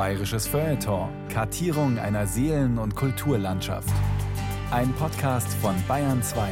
Bayerisches 0.00 0.46
Feuilleton. 0.46 1.10
Kartierung 1.28 1.98
einer 1.98 2.26
Seelen- 2.26 2.78
und 2.78 2.96
Kulturlandschaft. 2.96 3.92
Ein 4.70 4.94
Podcast 4.94 5.52
von 5.52 5.74
Bayern 5.86 6.22
2. 6.22 6.48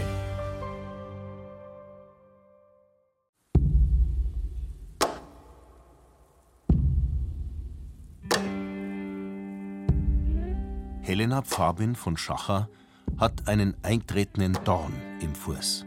Helena 11.00 11.40
Pfabin 11.40 11.94
von 11.94 12.18
Schacher 12.18 12.68
hat 13.16 13.48
einen 13.48 13.74
eintretenden 13.82 14.58
Dorn 14.64 14.92
im 15.22 15.34
Fuß. 15.34 15.86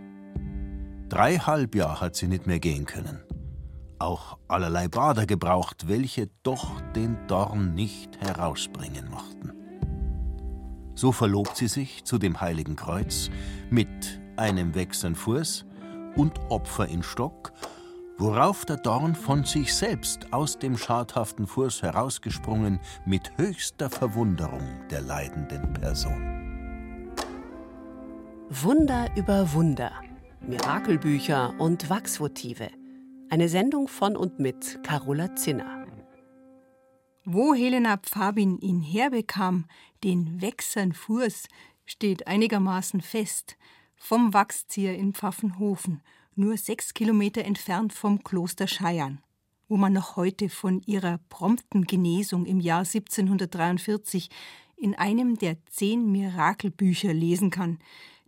Drei 1.10 1.38
Halbjahr 1.38 2.02
hat 2.02 2.16
sie 2.16 2.28
nicht 2.28 2.48
mehr 2.48 2.60
gehen 2.60 2.88
können. 2.88 3.20
Auch 4.02 4.40
allerlei 4.48 4.88
Bader 4.88 5.28
gebraucht, 5.28 5.88
welche 5.88 6.28
doch 6.42 6.82
den 6.96 7.20
Dorn 7.28 7.76
nicht 7.76 8.20
herausbringen 8.20 9.08
mochten. 9.12 9.52
So 10.96 11.12
verlobt 11.12 11.56
sie 11.56 11.68
sich 11.68 12.04
zu 12.04 12.18
dem 12.18 12.42
Heiligen 12.42 12.76
Kreuz 12.76 13.30
mit 13.70 14.20
einem 14.38 14.74
wächsern 14.74 15.14
Fuß 15.14 15.66
und 16.16 16.40
Opfer 16.50 16.88
in 16.88 17.04
Stock, 17.04 17.54
worauf 18.18 18.66
der 18.66 18.78
Dorn 18.78 19.14
von 19.14 19.44
sich 19.44 19.72
selbst 19.72 20.34
aus 20.34 20.58
dem 20.58 20.80
schadhaften 20.80 21.46
Fuß 21.46 21.84
herausgesprungen 21.84 22.80
mit 23.06 23.32
höchster 23.38 23.92
Verwunderung 23.92 24.68
der 24.90 25.02
leidenden 25.02 25.74
Person. 25.74 27.12
Wunder 28.50 29.16
über 29.16 29.54
Wunder, 29.54 29.92
Mirakelbücher 30.40 31.54
und 31.60 31.88
Wachsvotive. 31.92 32.81
Eine 33.32 33.48
Sendung 33.48 33.88
von 33.88 34.18
und 34.18 34.40
mit 34.40 34.84
Carola 34.84 35.38
Zinner. 35.38 35.88
Wo 37.24 37.54
Helena 37.54 37.96
Pfabin 37.96 38.60
ihn 38.60 38.82
herbekam, 38.82 39.68
den 40.04 40.42
wächsern 40.42 40.92
Fuß, 40.92 41.48
steht 41.86 42.28
einigermaßen 42.28 43.00
fest. 43.00 43.56
Vom 43.96 44.34
Wachszieher 44.34 44.98
in 44.98 45.14
Pfaffenhofen, 45.14 46.02
nur 46.36 46.58
sechs 46.58 46.94
Kilometer 46.94 47.46
entfernt 47.46 47.94
vom 47.94 48.22
Kloster 48.22 48.68
Scheiern, 48.68 49.22
wo 49.70 49.78
man 49.78 49.94
noch 49.94 50.18
heute 50.18 50.50
von 50.50 50.82
ihrer 50.82 51.22
prompten 51.30 51.86
Genesung 51.86 52.46
im 52.46 52.60
Jahr 52.60 52.80
1743 52.80 54.30
in 54.76 54.94
einem 54.94 55.38
der 55.38 55.56
zehn 55.68 56.12
Mirakelbücher 56.12 57.14
lesen 57.14 57.50
kann, 57.50 57.80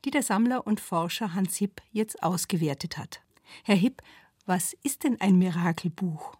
die 0.06 0.12
der 0.12 0.24
Sammler 0.24 0.66
und 0.66 0.80
Forscher 0.80 1.34
Hans 1.34 1.58
Hipp 1.58 1.82
jetzt 1.92 2.24
ausgewertet 2.24 2.98
hat. 2.98 3.22
Herr 3.66 3.76
Hipp, 3.76 4.02
was 4.46 4.74
ist 4.84 5.04
denn 5.04 5.20
ein 5.22 5.38
Mirakelbuch? 5.38 6.36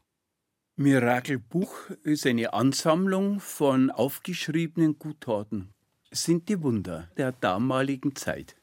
Mirakelbuch 0.76 1.90
ist 2.04 2.26
eine 2.26 2.54
Ansammlung 2.54 3.40
von 3.40 3.92
aufgeschriebenen 3.92 5.00
Gutaten. 5.00 5.74
Es 6.10 6.26
sind 6.26 6.50
die 6.50 6.62
Wunder 6.62 7.10
der 7.18 7.32
damaligen 7.32 8.16
Zeit. 8.16 8.56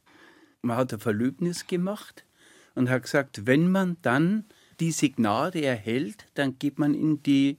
Man 0.63 0.77
hat 0.77 0.93
ein 0.93 1.01
Verlöbnis 1.01 1.67
gemacht 1.67 2.27
und 2.75 2.91
hat 2.91 3.05
gesagt, 3.05 3.47
wenn 3.47 3.71
man 3.71 3.97
dann 4.03 4.45
diese 4.79 5.09
Gnade 5.09 5.63
erhält, 5.63 6.27
dann 6.35 6.59
geht 6.59 6.79
man 6.79 6.95
in 6.95 7.23
die 7.23 7.59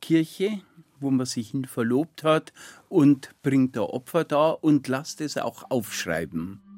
Kirche, 0.00 0.60
wo 1.00 1.10
man 1.10 1.26
sich 1.26 1.50
hin 1.50 1.64
verlobt 1.64 2.24
hat 2.24 2.52
und 2.88 3.34
bringt 3.42 3.76
ein 3.76 3.84
Opfer 3.84 4.24
da 4.24 4.50
und 4.50 4.86
lasst 4.88 5.20
es 5.20 5.38
auch 5.38 5.70
aufschreiben. 5.70 6.71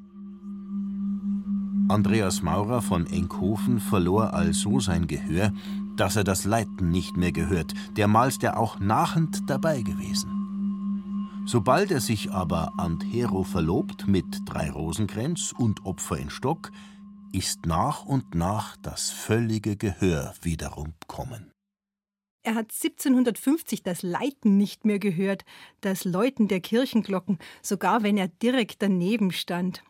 Andreas 1.89 2.41
Maurer 2.41 2.81
von 2.81 3.07
Enkhofen 3.07 3.79
verlor 3.79 4.33
also 4.33 4.81
sein 4.81 5.07
Gehör, 5.07 5.53
dass 5.97 6.17
er 6.17 6.25
das 6.25 6.45
Leiten 6.47 6.91
nicht 6.91 7.17
mehr 7.19 7.31
gehört, 7.31 7.75
dermals 7.97 8.39
der 8.39 8.59
auch 8.59 8.81
nachend 8.81 9.51
dabei 9.51 9.83
gewesen. 9.83 10.31
Sobald 11.47 11.91
er 11.91 12.01
sich 12.01 12.33
aber 12.33 12.73
an 12.79 13.01
Hero 13.03 13.43
verlobt 13.43 14.09
mit 14.09 14.25
drei 14.47 14.71
Rosenkränz 14.71 15.53
und 15.53 15.85
Opfer 15.85 16.17
in 16.17 16.31
Stock, 16.31 16.73
ist 17.33 17.67
nach 17.67 18.07
und 18.07 18.35
nach 18.35 18.77
das 18.79 19.11
völlige 19.11 19.77
Gehör 19.77 20.33
wiederum 20.41 20.95
kommen. 21.07 21.53
Er 22.43 22.55
hat 22.55 22.73
1750 22.73 23.83
das 23.83 24.03
Leiten 24.03 24.57
nicht 24.57 24.87
mehr 24.87 24.99
gehört, 24.99 25.45
das 25.83 26.05
Läuten 26.05 26.49
der 26.49 26.61
Kirchenglocken, 26.61 27.39
sogar 27.63 28.03
wenn 28.03 28.17
er 28.17 28.29
direkt 28.29 28.81
daneben 28.81 29.33
stand. 29.33 29.83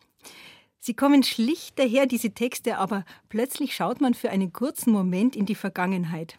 Sie 0.85 0.93
kommen 0.93 1.23
schlicht 1.23 1.79
daher, 1.79 2.05
diese 2.05 2.29
Texte, 2.29 2.77
aber 2.77 3.05
plötzlich 3.29 3.73
schaut 3.73 4.01
man 4.01 4.13
für 4.13 4.29
einen 4.29 4.53
kurzen 4.53 4.93
Moment 4.93 5.35
in 5.35 5.47
die 5.47 5.55
Vergangenheit. 5.55 6.37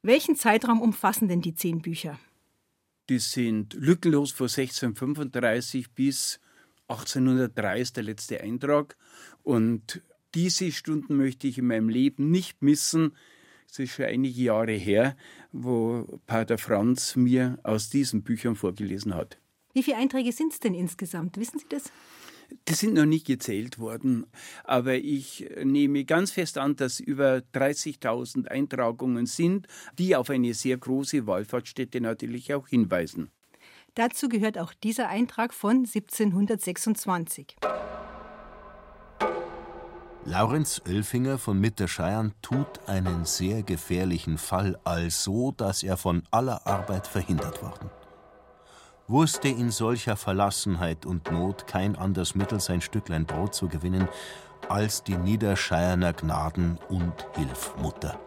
Welchen 0.00 0.36
Zeitraum 0.36 0.80
umfassen 0.80 1.26
denn 1.26 1.40
die 1.40 1.56
zehn 1.56 1.82
Bücher? 1.82 2.20
Die 3.08 3.18
sind 3.18 3.74
lückenlos 3.74 4.30
von 4.30 4.44
1635 4.44 5.90
bis 5.90 6.38
1803 6.86 7.80
ist 7.80 7.96
der 7.96 8.04
letzte 8.04 8.40
Eintrag. 8.42 8.96
Und 9.42 10.02
diese 10.36 10.70
Stunden 10.70 11.16
möchte 11.16 11.48
ich 11.48 11.58
in 11.58 11.66
meinem 11.66 11.88
Leben 11.88 12.30
nicht 12.30 12.62
missen. 12.62 13.16
Es 13.68 13.80
ist 13.80 13.90
schon 13.90 14.04
einige 14.04 14.40
Jahre 14.40 14.74
her, 14.74 15.16
wo 15.50 16.20
Pater 16.28 16.58
Franz 16.58 17.16
mir 17.16 17.58
aus 17.64 17.90
diesen 17.90 18.22
Büchern 18.22 18.54
vorgelesen 18.54 19.16
hat. 19.16 19.40
Wie 19.72 19.82
viele 19.82 19.96
Einträge 19.96 20.30
sind 20.30 20.52
es 20.52 20.60
denn 20.60 20.74
insgesamt? 20.74 21.36
Wissen 21.38 21.58
Sie 21.58 21.66
das? 21.68 21.90
Die 22.68 22.74
sind 22.74 22.94
noch 22.94 23.04
nicht 23.04 23.26
gezählt 23.26 23.78
worden, 23.78 24.26
aber 24.64 24.94
ich 24.94 25.48
nehme 25.62 26.04
ganz 26.04 26.30
fest 26.30 26.58
an, 26.58 26.76
dass 26.76 27.00
über 27.00 27.42
30.000 27.54 28.48
Eintragungen 28.48 29.26
sind, 29.26 29.66
die 29.98 30.16
auf 30.16 30.30
eine 30.30 30.54
sehr 30.54 30.76
große 30.76 31.26
Wallfahrtsstätte 31.26 32.00
natürlich 32.00 32.54
auch 32.54 32.68
hinweisen. 32.68 33.30
Dazu 33.94 34.28
gehört 34.28 34.58
auch 34.58 34.74
dieser 34.74 35.08
Eintrag 35.08 35.54
von 35.54 35.86
1726. 35.86 37.56
Laurenz 40.26 40.80
Oelfinger 40.88 41.38
von 41.38 41.60
Mitterscheiern 41.60 42.32
tut 42.40 42.88
einen 42.88 43.26
sehr 43.26 43.62
gefährlichen 43.62 44.38
Fall, 44.38 44.78
also 44.84 45.52
dass 45.52 45.82
er 45.82 45.98
von 45.98 46.22
aller 46.30 46.66
Arbeit 46.66 47.06
verhindert 47.06 47.62
worden 47.62 47.90
wusste 49.06 49.48
in 49.48 49.70
solcher 49.70 50.16
Verlassenheit 50.16 51.06
und 51.06 51.30
Not 51.30 51.66
kein 51.66 51.96
anderes 51.96 52.34
Mittel, 52.34 52.60
sein 52.60 52.80
Stücklein 52.80 53.26
Brot 53.26 53.54
zu 53.54 53.68
gewinnen, 53.68 54.08
als 54.68 55.02
die 55.04 55.16
Niederscheierner 55.16 56.12
Gnaden- 56.12 56.78
und 56.88 57.14
Hilfmutter. 57.34 58.18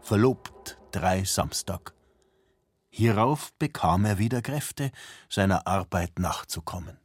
Verlobt 0.00 0.78
drei 0.92 1.24
Samstag. 1.24 1.94
Hierauf 2.90 3.52
bekam 3.58 4.04
er 4.04 4.18
wieder 4.18 4.40
Kräfte, 4.40 4.90
seiner 5.28 5.66
Arbeit 5.66 6.18
nachzukommen. 6.18 6.96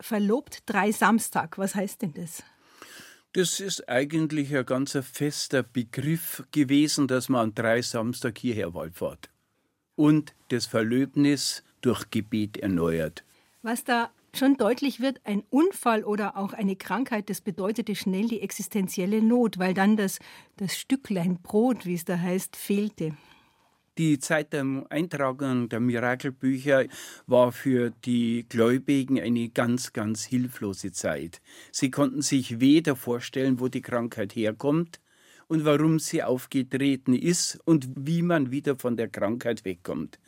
Verlobt 0.00 0.62
drei 0.66 0.92
Samstag, 0.92 1.58
was 1.58 1.74
heißt 1.74 2.02
denn 2.02 2.14
das? 2.14 2.42
Das 3.32 3.60
ist 3.60 3.88
eigentlich 3.88 4.56
ein 4.56 4.66
ganz 4.66 4.98
fester 5.02 5.62
Begriff 5.62 6.42
gewesen, 6.50 7.06
dass 7.06 7.28
man 7.28 7.42
an 7.42 7.54
drei 7.54 7.82
Samstag 7.82 8.38
hierher 8.38 8.74
wallfahrt. 8.74 9.30
Und 9.94 10.34
das 10.48 10.66
Verlöbnis 10.66 11.62
durch 11.80 12.10
Gebet 12.10 12.56
erneuert. 12.58 13.24
Was 13.62 13.84
da 13.84 14.10
schon 14.34 14.56
deutlich 14.56 15.00
wird, 15.00 15.20
ein 15.24 15.42
Unfall 15.50 16.04
oder 16.04 16.36
auch 16.36 16.52
eine 16.52 16.76
Krankheit, 16.76 17.30
das 17.30 17.40
bedeutete 17.40 17.94
schnell 17.94 18.28
die 18.28 18.40
existenzielle 18.40 19.22
Not, 19.22 19.58
weil 19.58 19.74
dann 19.74 19.96
das, 19.96 20.18
das 20.56 20.76
Stücklein 20.76 21.38
Brot, 21.42 21.86
wie 21.86 21.94
es 21.94 22.04
da 22.04 22.18
heißt, 22.18 22.56
fehlte. 22.56 23.14
Die 23.98 24.18
Zeit 24.18 24.52
der 24.52 24.86
Eintragung 24.88 25.68
der 25.68 25.80
Mirakelbücher 25.80 26.86
war 27.26 27.52
für 27.52 27.90
die 28.04 28.46
Gläubigen 28.48 29.20
eine 29.20 29.50
ganz, 29.50 29.92
ganz 29.92 30.24
hilflose 30.24 30.92
Zeit. 30.92 31.42
Sie 31.70 31.90
konnten 31.90 32.22
sich 32.22 32.60
weder 32.60 32.96
vorstellen, 32.96 33.60
wo 33.60 33.68
die 33.68 33.82
Krankheit 33.82 34.34
herkommt 34.34 35.00
und 35.48 35.64
warum 35.64 35.98
sie 35.98 36.22
aufgetreten 36.22 37.14
ist 37.14 37.58
und 37.66 37.88
wie 37.96 38.22
man 38.22 38.50
wieder 38.50 38.78
von 38.78 38.96
der 38.96 39.08
Krankheit 39.08 39.64
wegkommt 39.64 40.18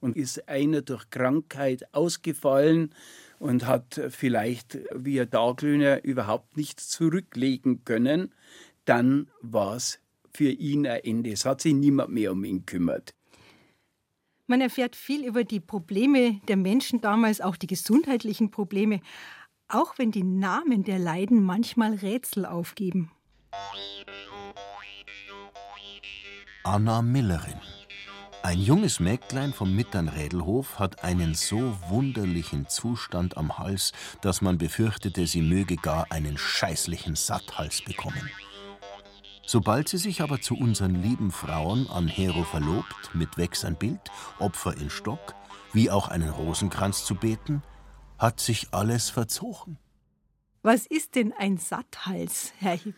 und 0.00 0.16
ist 0.16 0.48
einer 0.48 0.82
durch 0.82 1.10
Krankheit 1.10 1.94
ausgefallen 1.94 2.94
und 3.38 3.66
hat 3.66 4.00
vielleicht 4.10 4.78
wie 4.94 5.20
ein 5.20 5.30
Taglöhner 5.30 6.04
überhaupt 6.04 6.56
nichts 6.56 6.88
zurücklegen 6.88 7.84
können, 7.84 8.32
dann 8.84 9.28
war 9.42 9.76
es 9.76 10.00
für 10.32 10.50
ihn 10.50 10.86
ein 10.86 11.00
Ende. 11.02 11.30
Es 11.30 11.44
hat 11.44 11.60
sich 11.60 11.74
niemand 11.74 12.10
mehr 12.10 12.32
um 12.32 12.44
ihn 12.44 12.64
gekümmert. 12.64 13.14
Man 14.46 14.60
erfährt 14.60 14.94
viel 14.94 15.24
über 15.24 15.42
die 15.42 15.60
Probleme 15.60 16.40
der 16.46 16.56
Menschen 16.56 17.00
damals, 17.00 17.40
auch 17.40 17.56
die 17.56 17.66
gesundheitlichen 17.66 18.50
Probleme, 18.50 19.00
auch 19.68 19.98
wenn 19.98 20.12
die 20.12 20.22
Namen 20.22 20.84
der 20.84 21.00
Leiden 21.00 21.42
manchmal 21.42 21.94
Rätsel 21.94 22.46
aufgeben. 22.46 23.10
Anna 26.62 27.02
Millerin 27.02 27.60
ein 28.46 28.60
junges 28.60 29.00
Mägdlein 29.00 29.52
vom 29.52 29.74
Mitternrädelhof 29.74 30.78
hat 30.78 31.02
einen 31.02 31.34
so 31.34 31.76
wunderlichen 31.88 32.68
Zustand 32.68 33.36
am 33.36 33.58
Hals, 33.58 33.90
dass 34.20 34.40
man 34.40 34.56
befürchtete, 34.56 35.26
sie 35.26 35.42
möge 35.42 35.74
gar 35.74 36.12
einen 36.12 36.38
scheißlichen 36.38 37.16
Satthals 37.16 37.82
bekommen. 37.82 38.30
Sobald 39.44 39.88
sie 39.88 39.96
sich 39.96 40.20
aber 40.22 40.40
zu 40.40 40.54
unseren 40.54 41.02
lieben 41.02 41.32
Frauen 41.32 41.90
an 41.90 42.06
Hero 42.06 42.44
verlobt, 42.44 43.12
mit 43.14 43.36
Wechsernbild, 43.36 44.12
Opfer 44.38 44.76
in 44.76 44.90
Stock, 44.90 45.34
wie 45.72 45.90
auch 45.90 46.06
einen 46.06 46.30
Rosenkranz 46.30 47.04
zu 47.04 47.16
beten, 47.16 47.64
hat 48.16 48.38
sich 48.38 48.68
alles 48.70 49.10
verzogen. 49.10 49.76
Was 50.62 50.86
ist 50.86 51.16
denn 51.16 51.32
ein 51.36 51.58
Satthals, 51.58 52.52
Herr 52.60 52.76
Hipp? 52.76 52.94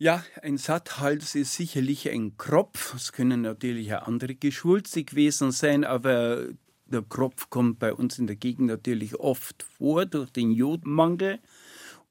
Ja, 0.00 0.24
ein 0.42 0.58
Satthals 0.58 1.34
ist 1.34 1.54
sicherlich 1.54 2.08
ein 2.08 2.36
Kropf. 2.36 2.94
Es 2.94 3.10
können 3.10 3.42
natürlich 3.42 3.92
auch 3.94 4.06
andere 4.06 4.36
Geschwulste 4.36 5.02
gewesen 5.02 5.50
sein, 5.50 5.84
aber 5.84 6.46
der 6.86 7.02
Kropf 7.02 7.50
kommt 7.50 7.80
bei 7.80 7.92
uns 7.92 8.16
in 8.16 8.28
der 8.28 8.36
Gegend 8.36 8.68
natürlich 8.68 9.16
oft 9.16 9.64
vor 9.76 10.06
durch 10.06 10.30
den 10.30 10.52
Jodmangel. 10.52 11.40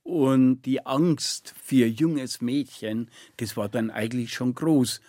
Und 0.04 0.64
die 0.64 0.86
Angst 0.86 1.56
für 1.64 1.86
junges 1.86 2.42
Mädchen, 2.42 3.10
das 3.38 3.56
war 3.56 3.70
dann 3.70 3.90
eigentlich 3.90 4.34
schon 4.34 4.54
groß. 4.54 5.00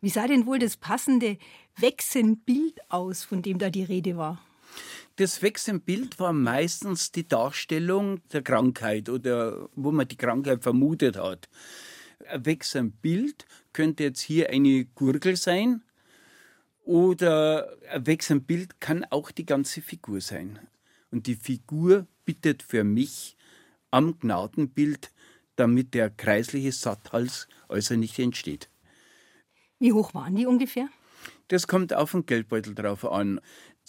Wie 0.00 0.08
sah 0.08 0.28
denn 0.28 0.46
wohl 0.46 0.60
das 0.60 0.76
passende 0.76 1.36
Wechsenbild 1.78 2.78
aus, 2.90 3.24
von 3.24 3.42
dem 3.42 3.58
da 3.58 3.70
die 3.70 3.82
Rede 3.82 4.16
war? 4.16 4.40
Das 5.16 5.42
Wechselbild 5.42 6.20
war 6.20 6.32
meistens 6.32 7.10
die 7.10 7.26
Darstellung 7.26 8.20
der 8.32 8.42
Krankheit 8.42 9.08
oder 9.08 9.68
wo 9.74 9.90
man 9.90 10.06
die 10.06 10.16
Krankheit 10.16 10.62
vermutet 10.62 11.16
hat. 11.16 11.48
Ein 12.28 12.46
Wechselbild 12.46 13.46
könnte 13.72 14.04
jetzt 14.04 14.20
hier 14.20 14.50
eine 14.50 14.84
Gurgel 14.84 15.36
sein 15.36 15.82
oder 16.84 17.76
ein 17.90 18.06
Wechselbild 18.06 18.80
kann 18.80 19.04
auch 19.04 19.30
die 19.30 19.46
ganze 19.46 19.80
Figur 19.82 20.20
sein. 20.20 20.58
Und 21.10 21.26
die 21.26 21.34
Figur 21.34 22.06
bittet 22.24 22.62
für 22.62 22.84
mich 22.84 23.36
am 23.90 24.18
Gnadenbild, 24.18 25.10
damit 25.56 25.94
der 25.94 26.10
kreisliche 26.10 26.72
Satthals 26.72 27.48
also 27.68 27.96
nicht 27.96 28.18
entsteht. 28.18 28.70
Wie 29.78 29.92
hoch 29.92 30.14
waren 30.14 30.36
die 30.36 30.46
ungefähr? 30.46 30.88
Das 31.48 31.66
kommt 31.66 31.92
auf 31.92 32.12
den 32.12 32.26
Geldbeutel 32.26 32.74
drauf 32.74 33.04
an. 33.04 33.40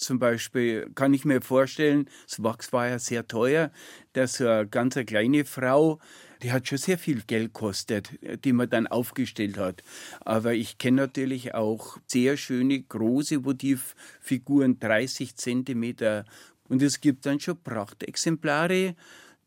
Zum 0.02 0.18
Beispiel 0.18 0.90
kann 0.96 1.14
ich 1.14 1.26
mir 1.26 1.42
vorstellen, 1.42 2.10
das 2.28 2.42
Wachs 2.42 2.74
war 2.74 2.90
ja 2.90 2.98
sehr 2.98 3.28
teuer, 3.28 3.72
dass 4.14 4.38
so 4.38 4.48
eine 4.48 4.68
ganz 4.68 4.96
kleine 4.96 5.46
Frau, 5.46 6.00
die 6.42 6.52
hat 6.52 6.68
schon 6.68 6.80
sehr 6.80 6.98
viel 6.98 7.22
Geld 7.22 7.54
gekostet, 7.54 8.10
die 8.44 8.52
man 8.52 8.68
dann 8.68 8.88
aufgestellt 8.88 9.60
hat. 9.60 9.84
Aber 10.22 10.56
ich 10.56 10.80
kenne 10.80 11.04
natürlich 11.04 11.54
auch 11.54 12.00
sehr 12.08 12.36
schöne 12.36 12.82
große 12.82 13.46
Votivfiguren, 13.46 14.80
30 14.80 15.36
Zentimeter. 15.36 16.26
Und 16.68 16.82
es 16.82 17.00
gibt 17.00 17.28
dann 17.28 17.40
schon 17.40 17.62
Prachtexemplare, 17.62 18.96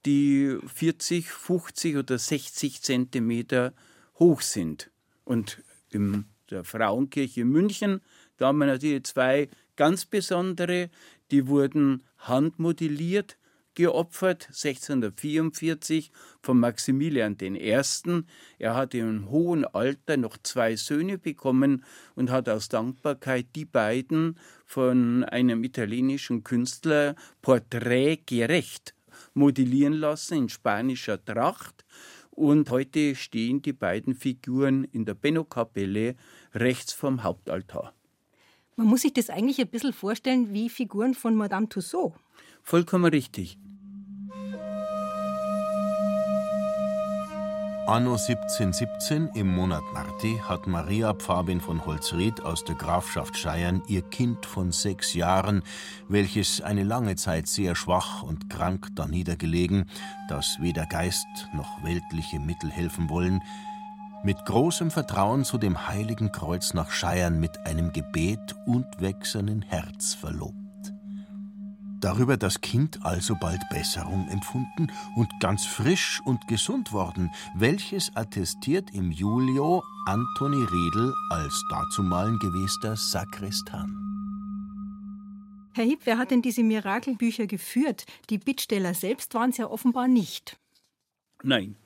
die 0.06 0.56
40, 0.72 1.30
50 1.30 1.96
oder 1.96 2.16
60 2.16 2.80
Zentimeter 2.80 3.74
hoch 4.20 4.40
sind. 4.40 4.92
Und 5.24 5.64
in 5.90 6.26
der 6.48 6.62
Frauenkirche 6.62 7.44
München, 7.44 8.00
da 8.36 8.46
haben 8.48 8.58
wir 8.58 8.66
natürlich 8.66 9.02
zwei 9.02 9.48
ganz 9.76 10.04
besondere, 10.04 10.90
die 11.30 11.46
wurden 11.46 12.02
handmodelliert, 12.18 13.36
geopfert, 13.74 14.46
1644 14.46 16.12
von 16.40 16.60
Maximilian 16.60 17.36
I. 17.40 17.82
Er 18.58 18.74
hat 18.74 18.94
im 18.94 19.28
hohen 19.30 19.64
Alter 19.64 20.16
noch 20.16 20.36
zwei 20.42 20.76
Söhne 20.76 21.18
bekommen 21.18 21.84
und 22.14 22.30
hat 22.30 22.48
aus 22.48 22.68
Dankbarkeit 22.68 23.46
die 23.56 23.64
beiden 23.64 24.38
von 24.64 25.24
einem 25.24 25.64
italienischen 25.64 26.44
Künstler 26.44 27.16
porträtgerecht 27.42 28.94
modellieren 29.34 29.94
lassen 29.94 30.38
in 30.38 30.48
spanischer 30.48 31.22
Tracht. 31.24 31.84
Und 32.30 32.70
heute 32.70 33.14
stehen 33.14 33.62
die 33.62 33.72
beiden 33.72 34.14
Figuren 34.14 34.84
in 34.84 35.04
der 35.04 35.14
Benno-Kapelle 35.14 36.16
rechts 36.52 36.92
vom 36.92 37.22
Hauptaltar. 37.22 37.94
Man 38.76 38.88
muss 38.88 39.02
sich 39.02 39.12
das 39.12 39.30
eigentlich 39.30 39.60
ein 39.60 39.68
bisschen 39.68 39.92
vorstellen 39.92 40.52
wie 40.52 40.68
Figuren 40.68 41.14
von 41.14 41.36
Madame 41.36 41.68
Tussaud. 41.68 42.14
Vollkommen 42.62 43.04
richtig. 43.04 43.58
Anno 47.86 48.12
1717 48.12 49.28
im 49.34 49.54
Monat 49.54 49.82
Marti 49.92 50.40
hat 50.42 50.66
Maria 50.66 51.12
Pfabin 51.12 51.60
von 51.60 51.84
Holzried 51.84 52.40
aus 52.40 52.64
der 52.64 52.76
Grafschaft 52.76 53.36
Scheiern 53.36 53.82
ihr 53.88 54.00
Kind 54.00 54.46
von 54.46 54.72
sechs 54.72 55.12
Jahren, 55.12 55.62
welches 56.08 56.62
eine 56.62 56.82
lange 56.82 57.16
Zeit 57.16 57.46
sehr 57.46 57.76
schwach 57.76 58.22
und 58.22 58.48
krank 58.48 58.88
da 58.94 59.06
niedergelegen, 59.06 59.90
das 60.30 60.56
weder 60.60 60.86
Geist 60.86 61.26
noch 61.54 61.84
weltliche 61.84 62.40
Mittel 62.40 62.70
helfen 62.70 63.10
wollen, 63.10 63.42
mit 64.24 64.44
großem 64.46 64.90
Vertrauen 64.90 65.44
zu 65.44 65.58
dem 65.58 65.86
heiligen 65.86 66.32
Kreuz 66.32 66.74
nach 66.74 66.90
Scheiern 66.90 67.38
mit 67.38 67.66
einem 67.66 67.92
Gebet 67.92 68.56
und 68.66 68.86
wechselnden 69.00 69.62
Herz 69.62 70.14
verlobt. 70.14 70.54
Darüber 72.00 72.36
das 72.36 72.60
Kind 72.60 73.04
alsobald 73.04 73.62
Besserung 73.70 74.28
empfunden 74.28 74.90
und 75.16 75.28
ganz 75.40 75.64
frisch 75.64 76.20
und 76.24 76.46
gesund 76.48 76.92
worden, 76.92 77.30
welches 77.54 78.14
attestiert 78.14 78.90
im 78.92 79.10
Julio 79.10 79.82
Antoni 80.06 80.62
Riedel 80.62 81.14
als 81.30 81.64
dazumalen 81.70 82.38
gewester 82.38 82.96
Sakristan. 82.96 83.96
Herr 85.74 85.84
Hipp, 85.84 86.00
wer 86.04 86.18
hat 86.18 86.30
denn 86.30 86.42
diese 86.42 86.62
Mirakelbücher 86.62 87.46
geführt? 87.46 88.04
Die 88.30 88.38
Bittsteller 88.38 88.94
selbst 88.94 89.34
waren 89.34 89.50
es 89.50 89.56
ja 89.56 89.66
offenbar 89.66 90.06
nicht. 90.06 90.58
Nein. 91.42 91.76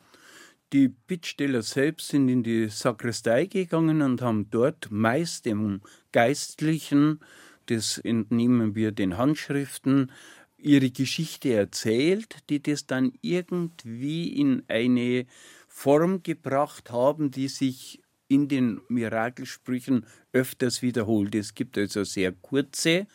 Die 0.72 0.88
Bittsteller 0.88 1.62
selbst 1.62 2.08
sind 2.08 2.28
in 2.28 2.42
die 2.42 2.68
Sakristei 2.68 3.46
gegangen 3.46 4.02
und 4.02 4.20
haben 4.20 4.50
dort 4.50 4.90
meist 4.90 5.46
dem 5.46 5.80
Geistlichen 6.12 7.20
das 7.68 7.98
entnehmen 7.98 8.74
wir 8.74 8.92
den 8.92 9.16
Handschriften, 9.18 10.10
ihre 10.56 10.90
Geschichte 10.90 11.52
erzählt, 11.52 12.36
die 12.50 12.62
das 12.62 12.86
dann 12.86 13.12
irgendwie 13.20 14.28
in 14.28 14.62
eine 14.68 15.26
Form 15.68 16.22
gebracht 16.22 16.90
haben, 16.90 17.30
die 17.30 17.48
sich 17.48 18.02
in 18.26 18.48
den 18.48 18.80
Mirakelsprüchen 18.88 20.06
öfters 20.32 20.82
wiederholt. 20.82 21.34
Es 21.34 21.54
gibt 21.54 21.78
also 21.78 22.04
sehr 22.04 22.32
kurze, 22.32 23.06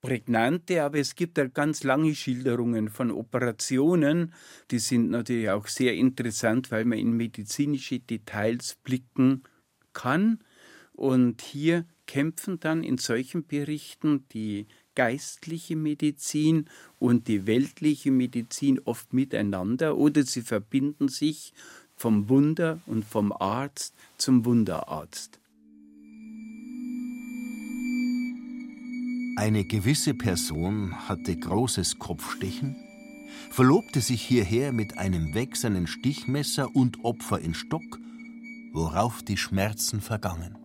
prägnante, 0.00 0.82
aber 0.82 0.98
es 0.98 1.14
gibt 1.14 1.38
auch 1.38 1.52
ganz 1.52 1.84
lange 1.84 2.14
Schilderungen 2.14 2.88
von 2.88 3.10
Operationen. 3.10 4.32
Die 4.70 4.78
sind 4.78 5.10
natürlich 5.10 5.50
auch 5.50 5.66
sehr 5.66 5.94
interessant, 5.94 6.70
weil 6.70 6.84
man 6.84 6.98
in 6.98 7.16
medizinische 7.16 8.00
Details 8.00 8.76
blicken 8.82 9.42
kann. 9.92 10.40
Und 10.92 11.42
hier 11.42 11.86
kämpfen 12.06 12.60
dann 12.60 12.82
in 12.82 12.98
solchen 12.98 13.46
Berichten 13.46 14.26
die 14.32 14.66
geistliche 14.94 15.76
Medizin 15.76 16.66
und 16.98 17.28
die 17.28 17.46
weltliche 17.46 18.10
Medizin 18.10 18.80
oft 18.80 19.12
miteinander 19.12 19.96
oder 19.96 20.24
sie 20.24 20.42
verbinden 20.42 21.08
sich 21.08 21.54
vom 21.96 22.28
Wunder 22.28 22.80
und 22.86 23.04
vom 23.04 23.32
Arzt 23.32 23.94
zum 24.18 24.44
Wunderarzt. 24.44 25.39
Eine 29.40 29.64
gewisse 29.64 30.12
Person 30.12 30.94
hatte 31.08 31.34
großes 31.34 31.98
Kopfstechen, 31.98 32.76
verlobte 33.50 34.02
sich 34.02 34.20
hierher 34.20 34.70
mit 34.70 34.98
einem 34.98 35.32
wächsernen 35.32 35.86
Stichmesser 35.86 36.68
und 36.76 37.02
Opfer 37.06 37.38
in 37.38 37.54
Stock, 37.54 37.98
worauf 38.74 39.22
die 39.22 39.38
Schmerzen 39.38 40.02
vergangen. 40.02 40.58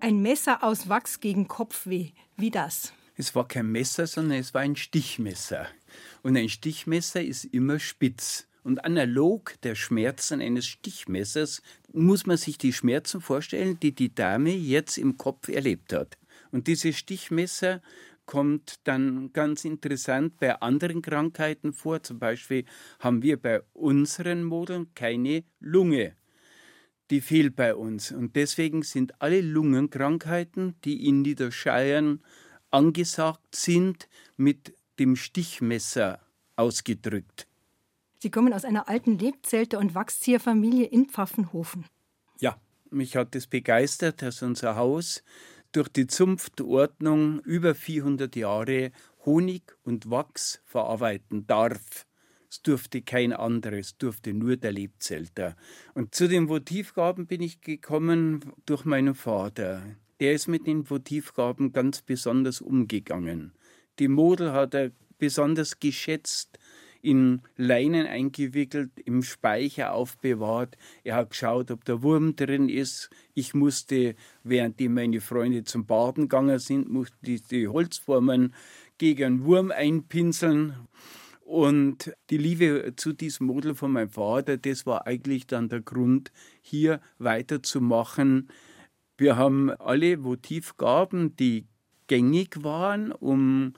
Ein 0.00 0.22
Messer 0.22 0.64
aus 0.64 0.88
Wachs 0.88 1.20
gegen 1.20 1.48
Kopfweh. 1.48 2.12
Wie 2.38 2.50
das? 2.50 2.94
Es 3.14 3.34
war 3.34 3.46
kein 3.46 3.70
Messer, 3.70 4.06
sondern 4.06 4.38
es 4.38 4.54
war 4.54 4.62
ein 4.62 4.76
Stichmesser. 4.76 5.66
Und 6.22 6.38
ein 6.38 6.48
Stichmesser 6.48 7.22
ist 7.22 7.44
immer 7.44 7.78
spitz. 7.78 8.48
Und 8.64 8.86
analog 8.86 9.60
der 9.64 9.74
Schmerzen 9.74 10.40
eines 10.40 10.66
Stichmessers 10.66 11.60
muss 11.92 12.24
man 12.24 12.38
sich 12.38 12.56
die 12.56 12.72
Schmerzen 12.72 13.20
vorstellen, 13.20 13.78
die 13.80 13.94
die 13.94 14.14
Dame 14.14 14.54
jetzt 14.54 14.96
im 14.96 15.18
Kopf 15.18 15.48
erlebt 15.48 15.92
hat. 15.92 16.16
Und 16.50 16.66
dieses 16.66 16.96
Stichmesser 16.96 17.82
kommt 18.26 18.80
dann 18.84 19.32
ganz 19.32 19.64
interessant 19.64 20.38
bei 20.38 20.60
anderen 20.60 21.02
Krankheiten 21.02 21.72
vor. 21.72 22.02
Zum 22.02 22.18
Beispiel 22.18 22.64
haben 23.00 23.22
wir 23.22 23.40
bei 23.40 23.62
unseren 23.72 24.44
Modeln 24.44 24.92
keine 24.94 25.44
Lunge 25.60 26.14
die 27.10 27.20
fehlt 27.20 27.56
bei 27.56 27.74
uns. 27.74 28.12
Und 28.12 28.36
deswegen 28.36 28.82
sind 28.82 29.20
alle 29.20 29.40
Lungenkrankheiten, 29.40 30.76
die 30.84 31.06
in 31.06 31.22
Niederscheiern 31.22 32.20
angesagt 32.70 33.54
sind, 33.54 34.08
mit 34.36 34.74
dem 34.98 35.16
Stichmesser 35.16 36.20
ausgedrückt. 36.56 37.46
Sie 38.18 38.30
kommen 38.30 38.52
aus 38.52 38.64
einer 38.64 38.88
alten 38.88 39.18
Lebzelte- 39.18 39.78
und 39.78 39.94
Wachszieherfamilie 39.94 40.86
in 40.86 41.06
Pfaffenhofen. 41.06 41.86
Ja, 42.40 42.60
mich 42.90 43.16
hat 43.16 43.34
es 43.36 43.46
begeistert, 43.46 44.22
dass 44.22 44.42
unser 44.42 44.74
Haus 44.76 45.22
durch 45.78 45.88
die 45.88 46.08
Zunftordnung 46.08 47.38
über 47.42 47.72
400 47.72 48.34
Jahre 48.34 48.90
Honig 49.24 49.62
und 49.84 50.10
Wachs 50.10 50.60
verarbeiten 50.64 51.46
darf. 51.46 52.04
Es 52.50 52.62
durfte 52.62 53.00
kein 53.00 53.32
anderes, 53.32 53.96
durfte 53.96 54.34
nur 54.34 54.56
der 54.56 54.72
Lebzelter. 54.72 55.54
Und 55.94 56.16
zu 56.16 56.26
den 56.26 56.48
Votivgaben 56.48 57.28
bin 57.28 57.42
ich 57.42 57.60
gekommen 57.60 58.40
durch 58.66 58.86
meinen 58.86 59.14
Vater. 59.14 59.84
Der 60.18 60.32
ist 60.32 60.48
mit 60.48 60.66
den 60.66 60.90
Votivgaben 60.90 61.72
ganz 61.72 62.02
besonders 62.02 62.60
umgegangen. 62.60 63.52
Die 64.00 64.08
Model 64.08 64.50
hat 64.50 64.74
er 64.74 64.90
besonders 65.18 65.78
geschätzt, 65.78 66.58
in 67.02 67.42
Leinen 67.56 68.06
eingewickelt, 68.06 68.90
im 69.04 69.22
Speicher 69.22 69.92
aufbewahrt. 69.92 70.76
Er 71.04 71.16
hat 71.16 71.30
geschaut, 71.30 71.70
ob 71.70 71.84
der 71.84 72.02
Wurm 72.02 72.36
drin 72.36 72.68
ist. 72.68 73.10
Ich 73.34 73.54
musste, 73.54 74.14
während 74.42 74.80
die 74.80 74.88
meine 74.88 75.20
Freunde 75.20 75.64
zum 75.64 75.86
Baden 75.86 76.24
gegangen 76.24 76.58
sind, 76.58 76.88
musste 76.88 77.16
die 77.22 77.68
Holzformen 77.68 78.54
gegen 78.98 79.24
einen 79.24 79.44
Wurm 79.44 79.70
einpinseln. 79.70 80.74
Und 81.40 82.12
die 82.28 82.36
Liebe 82.36 82.92
zu 82.96 83.14
diesem 83.14 83.46
Model 83.46 83.74
von 83.74 83.92
meinem 83.92 84.10
Vater, 84.10 84.58
das 84.58 84.84
war 84.84 85.06
eigentlich 85.06 85.46
dann 85.46 85.70
der 85.70 85.80
Grund, 85.80 86.30
hier 86.60 87.00
weiterzumachen. 87.18 88.50
Wir 89.16 89.36
haben 89.36 89.70
alle 89.70 90.22
Votivgaben, 90.22 91.36
die 91.36 91.64
gängig 92.06 92.62
waren, 92.62 93.12
um 93.12 93.72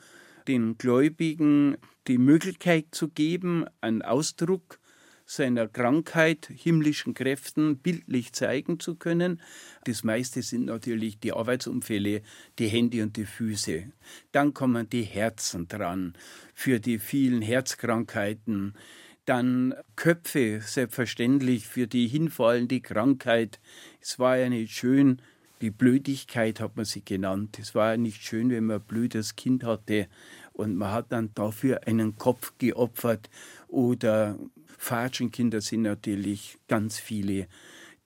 den 0.51 0.77
Gläubigen 0.79 1.77
die 2.09 2.19
Möglichkeit 2.19 2.87
zu 2.91 3.09
geben, 3.09 3.67
einen 3.81 4.03
Ausdruck 4.03 4.81
seiner 5.25 5.69
Krankheit, 5.69 6.51
himmlischen 6.53 7.15
Kräften 7.15 7.79
bildlich 7.79 8.33
zeigen 8.33 8.81
zu 8.81 8.97
können. 8.97 9.41
Das 9.85 10.03
meiste 10.03 10.43
sind 10.43 10.65
natürlich 10.65 11.21
die 11.21 11.33
Arbeitsunfälle, 11.33 12.23
die 12.59 12.67
Hände 12.67 13.05
und 13.05 13.17
die 13.17 13.27
Füße. 13.27 13.93
Dann 14.33 14.53
kommen 14.53 14.91
die 14.91 15.05
Herzen 15.05 15.69
dran 15.69 16.15
für 16.53 16.81
die 16.81 16.99
vielen 16.99 17.43
Herzkrankheiten. 17.43 18.75
Dann 19.27 19.75
Köpfe, 19.95 20.63
selbstverständlich 20.65 21.69
für 21.69 21.87
die 21.87 22.09
hinfallende 22.09 22.81
Krankheit. 22.81 23.61
Es 24.01 24.19
war 24.19 24.37
ja 24.37 24.49
nicht 24.49 24.73
schön, 24.73 25.23
die 25.61 25.71
Blödigkeit 25.71 26.59
hat 26.59 26.77
man 26.77 26.87
sie 26.87 27.05
genannt. 27.05 27.59
Es 27.61 27.75
war 27.75 27.91
ja 27.93 27.97
nicht 27.99 28.23
schön, 28.23 28.49
wenn 28.51 28.65
man 28.65 28.81
ein 28.81 28.87
blödes 28.87 29.37
Kind 29.37 29.63
hatte 29.63 30.09
und 30.53 30.77
man 30.77 30.93
hat 30.93 31.13
dann 31.13 31.31
dafür 31.35 31.87
einen 31.87 32.17
Kopf 32.17 32.53
geopfert 32.59 33.31
oder 33.69 34.39
Fatschenkinder 34.79 35.61
sind 35.61 35.83
natürlich 35.83 36.59
ganz 36.69 36.99
viele. 36.99 37.47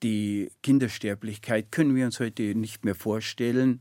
Die 0.02 0.50
Kindersterblichkeit 0.62 1.72
können 1.72 1.94
wir 1.96 2.04
uns 2.04 2.20
heute 2.20 2.54
nicht 2.54 2.84
mehr 2.84 2.94
vorstellen. 2.94 3.80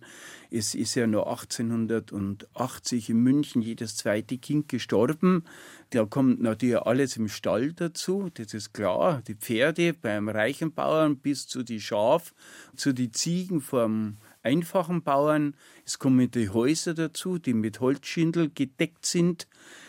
Es 0.49 0.73
ist 0.73 0.95
ja 0.95 1.05
nur 1.05 1.27
1880 1.27 3.09
in 3.09 3.17
München 3.17 3.61
jedes 3.61 3.97
zweite 3.97 4.37
Kind 4.37 4.69
gestorben. 4.69 5.43
Da 5.89 6.05
kommt 6.05 6.41
natürlich 6.41 6.77
alles 6.77 7.17
im 7.17 7.27
Stall 7.27 7.73
dazu, 7.73 8.29
das 8.35 8.53
ist 8.53 8.73
klar. 8.73 9.21
Die 9.27 9.35
Pferde 9.35 9.93
beim 9.93 10.29
reichen 10.29 10.71
Bauern 10.71 11.17
bis 11.17 11.47
zu 11.47 11.61
die 11.61 11.81
Schaf, 11.81 12.33
zu 12.75 12.93
die 12.93 13.11
Ziegen 13.11 13.59
vom 13.59 14.15
einfachen 14.43 15.01
Bauern. 15.01 15.55
Es 15.85 15.97
kommen 15.99 16.29
die 16.29 16.49
Häuser 16.49 16.93
dazu, 16.93 17.39
die 17.39 17.53
mit 17.53 17.79
Holzschindel 17.79 18.51
gedeckt 18.53 19.05
sind 19.05 19.47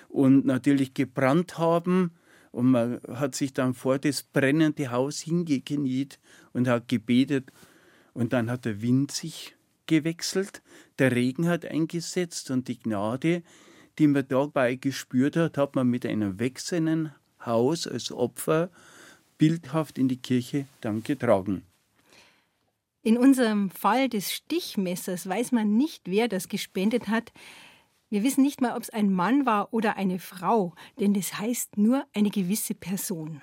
und 0.08 0.46
natürlich 0.46 0.94
gebrannt 0.94 1.58
haben. 1.58 2.12
Und 2.52 2.70
man 2.70 3.00
hat 3.08 3.34
sich 3.34 3.52
dann 3.52 3.74
vor 3.74 3.98
das 3.98 4.22
brennende 4.22 4.90
Haus 4.90 5.20
hingekniet 5.20 6.20
und 6.52 6.68
hat 6.68 6.88
gebetet. 6.88 7.50
Und 8.12 8.32
dann 8.32 8.50
hat 8.50 8.64
der 8.64 8.80
Wind 8.80 9.10
sich 9.10 9.56
gewechselt, 9.86 10.62
der 10.98 11.12
Regen 11.12 11.48
hat 11.48 11.66
eingesetzt 11.66 12.50
und 12.50 12.68
die 12.68 12.78
Gnade, 12.78 13.42
die 13.98 14.06
man 14.06 14.26
dabei 14.26 14.76
gespürt 14.76 15.36
hat, 15.36 15.58
hat 15.58 15.74
man 15.74 15.88
mit 15.88 16.06
einem 16.06 16.38
wechselnden 16.38 17.12
Haus 17.44 17.86
als 17.86 18.10
Opfer 18.12 18.70
bildhaft 19.36 19.98
in 19.98 20.08
die 20.08 20.16
Kirche 20.16 20.66
dann 20.80 21.02
getragen. 21.02 21.62
In 23.06 23.18
unserem 23.18 23.68
Fall 23.68 24.08
des 24.08 24.32
Stichmessers 24.32 25.28
weiß 25.28 25.52
man 25.52 25.76
nicht, 25.76 26.04
wer 26.06 26.26
das 26.26 26.48
gespendet 26.48 27.08
hat. 27.08 27.34
Wir 28.08 28.22
wissen 28.22 28.42
nicht 28.42 28.62
mal, 28.62 28.74
ob 28.74 28.82
es 28.82 28.88
ein 28.88 29.12
Mann 29.12 29.44
war 29.44 29.74
oder 29.74 29.98
eine 29.98 30.18
Frau, 30.18 30.74
denn 30.98 31.12
das 31.12 31.38
heißt 31.38 31.76
nur 31.76 32.06
eine 32.14 32.30
gewisse 32.30 32.74
Person. 32.74 33.42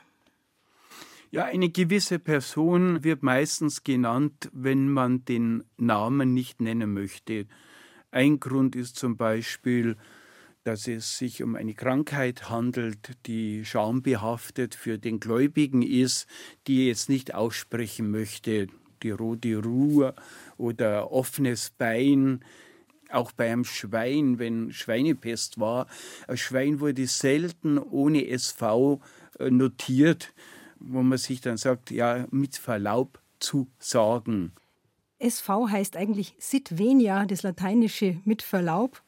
Ja, 1.29 1.45
eine 1.45 1.69
gewisse 1.69 2.17
Person 2.17 3.03
wird 3.03 3.21
meistens 3.21 3.83
genannt, 3.83 4.49
wenn 4.51 4.89
man 4.89 5.25
den 5.25 5.63
Namen 5.77 6.33
nicht 6.33 6.59
nennen 6.59 6.91
möchte. 6.91 7.45
Ein 8.09 8.39
Grund 8.39 8.75
ist 8.75 8.95
zum 8.95 9.15
Beispiel, 9.15 9.95
dass 10.63 10.87
es 10.87 11.19
sich 11.19 11.43
um 11.43 11.55
eine 11.55 11.75
Krankheit 11.75 12.49
handelt, 12.49 13.11
die 13.27 13.63
schambehaftet 13.63 14.73
für 14.73 14.97
den 14.97 15.19
Gläubigen 15.19 15.83
ist, 15.83 16.25
die 16.65 16.87
jetzt 16.87 17.09
nicht 17.09 17.35
aussprechen 17.35 18.09
möchte 18.09 18.67
die 19.03 19.11
rote 19.11 19.57
Ruhe 19.57 20.13
oder 20.57 21.11
offenes 21.11 21.69
Bein. 21.69 22.43
Auch 23.09 23.31
beim 23.33 23.65
Schwein, 23.65 24.39
wenn 24.39 24.71
Schweinepest 24.71 25.59
war, 25.59 25.87
ein 26.27 26.37
Schwein 26.37 26.79
wurde 26.79 27.07
selten 27.07 27.77
ohne 27.77 28.27
SV 28.27 29.01
äh, 29.39 29.49
notiert, 29.49 30.33
wo 30.79 31.01
man 31.03 31.17
sich 31.17 31.41
dann 31.41 31.57
sagt, 31.57 31.91
ja, 31.91 32.25
mit 32.31 32.55
Verlaub 32.55 33.21
zu 33.39 33.67
sagen. 33.79 34.53
SV 35.19 35.69
heißt 35.69 35.97
eigentlich 35.97 36.35
sit 36.39 36.77
venia, 36.77 37.25
das 37.25 37.43
lateinische 37.43 38.19
mit 38.25 38.41
Verlaub. 38.41 39.03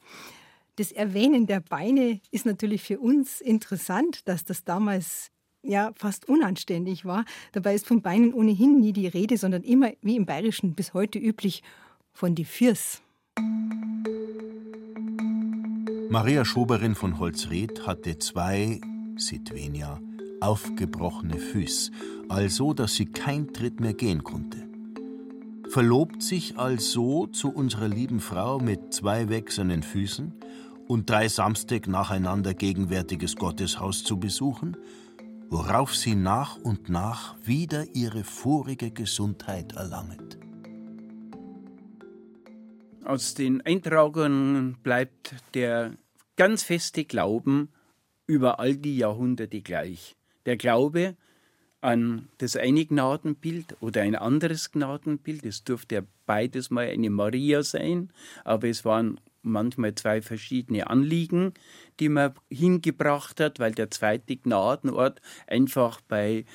Das 0.75 0.91
Erwähnen 0.91 1.47
der 1.47 1.59
Beine 1.59 2.19
ist 2.31 2.45
natürlich 2.45 2.81
für 2.81 2.99
uns 2.99 3.41
interessant, 3.41 4.27
dass 4.27 4.43
das 4.43 4.63
damals 4.63 5.31
ja 5.63 5.91
fast 5.95 6.27
unanständig 6.29 7.05
war. 7.05 7.25
Dabei 7.53 7.73
ist 7.73 7.87
von 7.87 8.01
Beinen 8.01 8.33
ohnehin 8.33 8.79
nie 8.79 8.93
die 8.93 9.07
Rede, 9.07 9.37
sondern 9.37 9.63
immer, 9.63 9.91
wie 10.01 10.17
im 10.17 10.25
Bayerischen 10.25 10.75
bis 10.75 10.93
heute 10.93 11.17
üblich, 11.19 11.63
von 12.11 12.35
die 12.35 12.45
Fürs. 12.45 13.01
Maria 16.09 16.45
Schoberin 16.45 16.93
von 16.93 17.17
Holzried 17.17 17.87
hatte 17.87 18.19
zwei, 18.19 18.79
Sitvenia, 19.15 19.99
aufgebrochene 20.41 21.39
Füße, 21.39 21.91
also 22.29 22.73
dass 22.73 22.93
sie 22.93 23.07
kein 23.07 23.51
Tritt 23.51 23.79
mehr 23.79 23.93
gehen 23.93 24.23
konnte. 24.23 24.59
Verlobt 25.69 26.21
sich 26.21 26.59
also 26.59 27.25
zu 27.27 27.49
unserer 27.49 27.87
lieben 27.87 28.19
Frau 28.19 28.59
mit 28.59 28.93
zwei 28.93 29.29
wechselnden 29.29 29.81
Füßen 29.81 30.33
und 30.87 31.09
drei 31.09 31.29
Samstag 31.29 31.87
nacheinander 31.87 32.53
gegenwärtiges 32.53 33.35
Gotteshaus 33.35 34.03
zu 34.03 34.19
besuchen– 34.19 34.77
worauf 35.49 35.95
sie 35.95 36.15
nach 36.15 36.57
und 36.57 36.89
nach 36.89 37.35
wieder 37.43 37.85
ihre 37.93 38.23
vorige 38.23 38.91
Gesundheit 38.91 39.73
erlanget. 39.73 40.37
Aus 43.03 43.33
den 43.33 43.61
Eintragungen 43.61 44.77
bleibt 44.81 45.35
der 45.53 45.97
ganz 46.37 46.63
feste 46.63 47.03
Glauben 47.03 47.69
über 48.27 48.59
all 48.59 48.77
die 48.77 48.97
Jahrhunderte 48.97 49.61
gleich. 49.61 50.15
Der 50.45 50.57
Glaube 50.57 51.15
an 51.81 52.29
das 52.37 52.55
eine 52.55 52.85
Gnadenbild 52.85 53.75
oder 53.81 54.01
ein 54.01 54.15
anderes 54.15 54.71
Gnadenbild. 54.71 55.45
Es 55.45 55.65
durfte 55.65 55.95
ja 55.95 56.01
beides 56.25 56.69
mal 56.69 56.87
eine 56.87 57.09
Maria 57.09 57.61
sein, 57.61 58.09
aber 58.45 58.69
es 58.69 58.85
waren 58.85 59.19
manchmal 59.43 59.93
zwei 59.95 60.21
verschiedene 60.21 60.87
Anliegen, 60.89 61.53
die 61.99 62.09
man 62.09 62.33
hingebracht 62.49 63.39
hat, 63.39 63.59
weil 63.59 63.73
der 63.73 63.91
zweite 63.91 64.35
Gnadenort 64.37 65.21
einfach 65.47 66.01
bei 66.01 66.45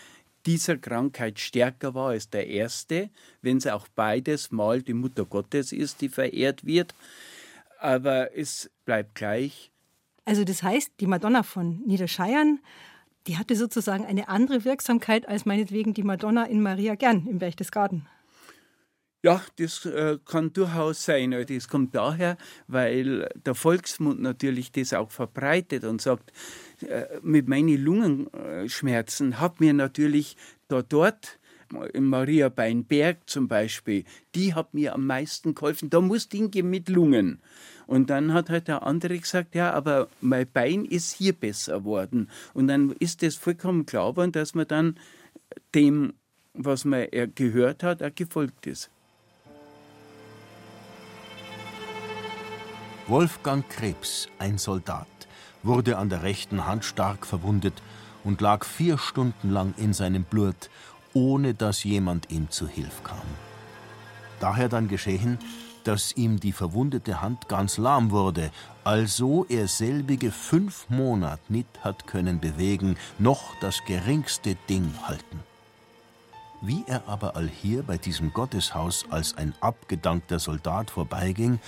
dieser 0.47 0.78
Krankheit 0.78 1.38
stärker 1.38 1.95
war 1.95 2.11
als 2.11 2.30
der 2.30 2.47
erste, 2.47 3.11
wenn 3.42 3.59
es 3.59 3.66
auch 3.66 3.87
beides 3.88 4.50
mal 4.50 4.83
die 4.83 4.95
Mutter 4.95 5.25
Gottes 5.26 5.73
ist, 5.73 6.00
die 6.00 6.09
verehrt 6.09 6.64
wird. 6.64 6.95
Aber 7.80 8.37
es 8.37 8.71
bleibt 8.85 9.14
gleich. 9.14 9.71
Also 10.25 10.45
das 10.45 10.62
heißt, 10.62 10.92
die 11.00 11.07
Madonna 11.07 11.42
von 11.42 11.80
Niederscheiern, 11.87 12.61
die 13.26 13.37
hatte 13.37 13.57
sozusagen 13.57 14.04
eine 14.07 14.28
andere 14.28 14.64
Wirksamkeit 14.64 15.28
als 15.28 15.45
meinetwegen 15.45 15.92
die 15.95 16.02
Madonna 16.02 16.45
in 16.45 16.62
Maria 16.62 16.95
Gern 16.95 17.26
im 17.26 17.38
Berchtesgaden. 17.38 18.09
Ja, 19.22 19.42
das 19.56 19.84
äh, 19.84 20.18
kann 20.25 20.52
durchaus 20.52 21.04
sein. 21.04 21.32
Das 21.32 21.50
also 21.50 21.68
kommt 21.68 21.94
daher, 21.94 22.37
weil 22.68 23.28
der 23.44 23.56
Volksmund 23.56 24.20
natürlich 24.20 24.70
das 24.70 24.92
auch 24.92 25.10
verbreitet 25.10 25.82
und 25.82 26.00
sagt, 26.00 26.32
äh, 26.82 27.06
mit 27.22 27.48
meinen 27.48 27.76
Lungenschmerzen 27.82 29.40
hat 29.40 29.58
mir 29.58 29.72
natürlich 29.72 30.37
da 30.68 30.82
dort 30.82 31.38
in 31.92 32.04
Maria 32.04 32.48
Beinberg 32.48 33.28
zum 33.28 33.48
Beispiel, 33.48 34.04
die 34.34 34.54
hat 34.54 34.72
mir 34.72 34.94
am 34.94 35.06
meisten 35.06 35.54
geholfen. 35.54 35.90
Da 35.90 36.00
muss 36.00 36.28
Dinge 36.28 36.62
mit 36.62 36.88
Lungen. 36.88 37.40
Und 37.87 38.10
dann 38.10 38.32
hat 38.32 38.50
halt 38.50 38.68
der 38.68 38.84
andere 38.84 39.18
gesagt, 39.18 39.54
ja, 39.54 39.72
aber 39.72 40.08
mein 40.20 40.46
Bein 40.50 40.84
ist 40.84 41.12
hier 41.12 41.32
besser 41.32 41.84
worden. 41.84 42.30
Und 42.54 42.68
dann 42.68 42.92
ist 42.92 43.22
das 43.22 43.34
vollkommen 43.34 43.84
klar 43.84 44.12
geworden, 44.12 44.32
dass 44.32 44.54
man 44.54 44.68
dann 44.68 44.98
dem, 45.75 46.14
was 46.54 46.84
man 46.84 47.06
gehört 47.34 47.82
hat, 47.82 48.02
auch 48.02 48.14
gefolgt 48.14 48.66
ist. 48.66 48.90
Wolfgang 53.08 53.66
Krebs, 53.70 54.28
ein 54.38 54.58
Soldat, 54.58 55.06
wurde 55.62 55.96
an 55.96 56.10
der 56.10 56.22
rechten 56.22 56.66
Hand 56.66 56.84
stark 56.84 57.24
verwundet 57.24 57.72
und 58.22 58.42
lag 58.42 58.66
vier 58.66 58.98
Stunden 58.98 59.50
lang 59.50 59.72
in 59.78 59.94
seinem 59.94 60.24
Blut, 60.24 60.68
ohne 61.14 61.54
dass 61.54 61.84
jemand 61.84 62.30
ihm 62.30 62.50
zu 62.50 62.68
Hilfe 62.68 63.02
kam. 63.02 63.22
Daher 64.40 64.68
dann 64.68 64.88
geschehen, 64.88 65.38
dass 65.84 66.12
ihm 66.18 66.38
die 66.38 66.52
verwundete 66.52 67.22
Hand 67.22 67.48
ganz 67.48 67.78
lahm 67.78 68.10
wurde, 68.10 68.50
also 68.84 69.46
er 69.48 69.68
selbige 69.68 70.30
fünf 70.30 70.90
Monat 70.90 71.40
nicht 71.48 71.82
hat 71.82 72.06
können 72.06 72.40
bewegen, 72.40 72.98
noch 73.18 73.54
das 73.62 73.82
geringste 73.86 74.54
Ding 74.68 74.92
halten. 75.04 75.40
Wie 76.60 76.84
er 76.86 77.04
aber 77.06 77.36
allhier 77.36 77.84
bei 77.84 77.96
diesem 77.96 78.34
Gotteshaus 78.34 79.06
als 79.08 79.34
ein 79.38 79.54
abgedankter 79.62 80.38
Soldat 80.38 80.90
vorbeiging 80.90 81.58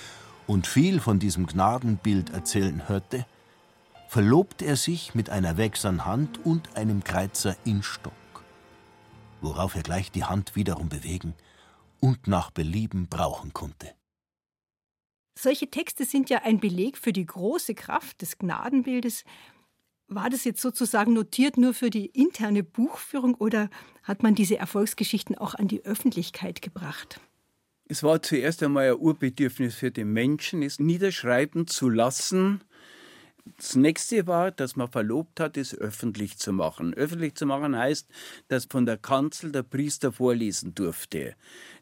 und 0.51 0.67
viel 0.67 0.99
von 0.99 1.17
diesem 1.17 1.47
Gnadenbild 1.47 2.31
erzählen 2.31 2.89
hörte, 2.89 3.25
verlobte 4.09 4.65
er 4.65 4.75
sich 4.75 5.15
mit 5.15 5.29
einer 5.29 5.55
wächsern 5.55 6.03
Hand 6.03 6.45
und 6.45 6.75
einem 6.75 7.05
Kreuzer 7.05 7.55
in 7.63 7.81
Stock, 7.83 8.11
worauf 9.39 9.75
er 9.75 9.81
gleich 9.81 10.11
die 10.11 10.25
Hand 10.25 10.57
wiederum 10.57 10.89
bewegen 10.89 11.35
und 12.01 12.27
nach 12.27 12.51
Belieben 12.51 13.07
brauchen 13.07 13.53
konnte. 13.53 13.93
Solche 15.39 15.69
Texte 15.69 16.03
sind 16.03 16.29
ja 16.29 16.41
ein 16.43 16.59
Beleg 16.59 16.97
für 16.97 17.13
die 17.13 17.25
große 17.25 17.73
Kraft 17.73 18.21
des 18.21 18.37
Gnadenbildes. 18.37 19.23
War 20.09 20.29
das 20.29 20.43
jetzt 20.43 20.61
sozusagen 20.61 21.13
notiert 21.13 21.55
nur 21.55 21.73
für 21.73 21.89
die 21.89 22.07
interne 22.07 22.63
Buchführung 22.63 23.35
oder 23.35 23.69
hat 24.03 24.21
man 24.21 24.35
diese 24.35 24.57
Erfolgsgeschichten 24.57 25.37
auch 25.37 25.55
an 25.55 25.69
die 25.69 25.85
Öffentlichkeit 25.85 26.61
gebracht? 26.61 27.21
Es 27.91 28.03
war 28.03 28.21
zuerst 28.21 28.63
einmal 28.63 28.91
ein 28.91 28.95
Urbedürfnis 28.95 29.75
für 29.75 29.91
den 29.91 30.13
Menschen, 30.13 30.63
es 30.63 30.79
niederschreiben 30.79 31.67
zu 31.67 31.89
lassen. 31.89 32.61
Das 33.57 33.75
nächste 33.75 34.27
war, 34.27 34.51
dass 34.51 34.77
man 34.77 34.89
verlobt 34.89 35.41
hat, 35.41 35.57
es 35.57 35.77
öffentlich 35.77 36.37
zu 36.37 36.53
machen. 36.53 36.93
Öffentlich 36.93 37.35
zu 37.35 37.45
machen 37.45 37.77
heißt, 37.77 38.07
dass 38.47 38.63
von 38.63 38.85
der 38.85 38.95
Kanzel 38.95 39.51
der 39.51 39.63
Priester 39.63 40.13
vorlesen 40.13 40.73
durfte. 40.73 41.35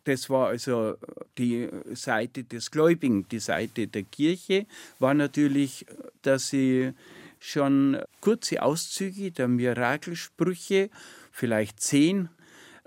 Das 0.05 0.31
war 0.31 0.47
also 0.47 0.95
die 1.37 1.69
Seite 1.93 2.43
des 2.43 2.71
Gläubigen. 2.71 3.27
Die 3.29 3.37
Seite 3.37 3.85
der 3.85 4.01
Kirche 4.01 4.65
war 4.97 5.13
natürlich, 5.13 5.85
dass 6.23 6.47
sie 6.47 6.93
schon 7.39 7.99
kurze 8.19 8.63
Auszüge 8.63 9.29
der 9.29 9.47
Mirakelsprüche, 9.47 10.89
vielleicht 11.31 11.79
zehn, 11.79 12.29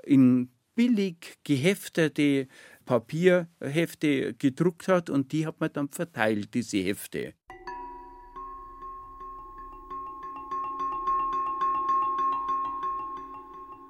in 0.03 0.49
billig 0.75 1.39
geheftete 1.45 2.49
Papierhefte 2.85 4.35
gedruckt 4.35 4.89
hat 4.89 5.11
und 5.11 5.33
die 5.33 5.47
hat 5.47 5.61
man 5.61 5.73
dann 5.73 5.89
verteilt, 5.89 6.55
diese 6.55 6.79
Hefte. 6.79 7.35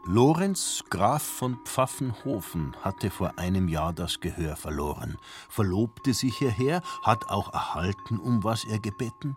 Lorenz 0.04 0.82
Graf 0.90 1.22
von 1.22 1.58
Pfaffenhofen 1.64 2.76
hatte 2.82 3.08
vor 3.08 3.38
einem 3.38 3.68
Jahr 3.68 3.92
das 3.92 4.18
Gehör 4.18 4.56
verloren, 4.56 5.16
verlobte 5.48 6.12
sich 6.12 6.36
hierher, 6.36 6.82
hat 7.02 7.30
auch 7.30 7.54
erhalten, 7.54 8.18
um 8.18 8.42
was 8.42 8.64
er 8.64 8.80
gebeten, 8.80 9.36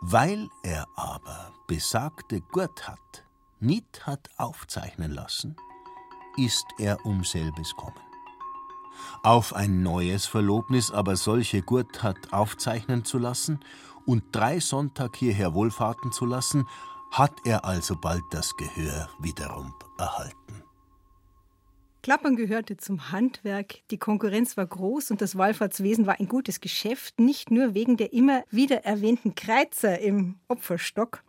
weil 0.00 0.48
er 0.62 0.88
aber 0.96 1.52
besagte 1.66 2.40
Gurt 2.40 2.88
hat, 2.88 3.24
nicht 3.60 4.06
hat 4.06 4.30
aufzeichnen 4.38 5.12
lassen, 5.12 5.56
ist 6.38 6.66
er 6.78 7.04
um 7.04 7.22
selbes 7.22 7.76
kommen. 7.76 8.11
Auf 9.22 9.54
ein 9.54 9.82
neues 9.82 10.26
Verlobnis 10.26 10.90
aber 10.90 11.16
solche 11.16 11.62
Gurt 11.62 12.02
hat 12.02 12.32
aufzeichnen 12.32 13.04
zu 13.04 13.18
lassen 13.18 13.60
und 14.06 14.24
drei 14.32 14.60
Sonntag 14.60 15.16
hierher 15.16 15.54
wohlfahrten 15.54 16.12
zu 16.12 16.26
lassen, 16.26 16.66
hat 17.10 17.32
er 17.44 17.64
alsobald 17.64 18.22
das 18.30 18.56
Gehör 18.56 19.08
wiederum 19.20 19.74
erhalten. 19.98 20.62
Klappern 22.02 22.34
gehörte 22.34 22.76
zum 22.76 23.12
Handwerk, 23.12 23.88
die 23.92 23.98
Konkurrenz 23.98 24.56
war 24.56 24.66
groß 24.66 25.12
und 25.12 25.20
das 25.20 25.38
Wallfahrtswesen 25.38 26.04
war 26.04 26.18
ein 26.18 26.26
gutes 26.26 26.60
Geschäft, 26.60 27.20
nicht 27.20 27.52
nur 27.52 27.74
wegen 27.74 27.96
der 27.96 28.12
immer 28.12 28.42
wieder 28.50 28.84
erwähnten 28.84 29.36
Kreuzer 29.36 30.00
im 30.00 30.40
Opferstock. 30.48 31.22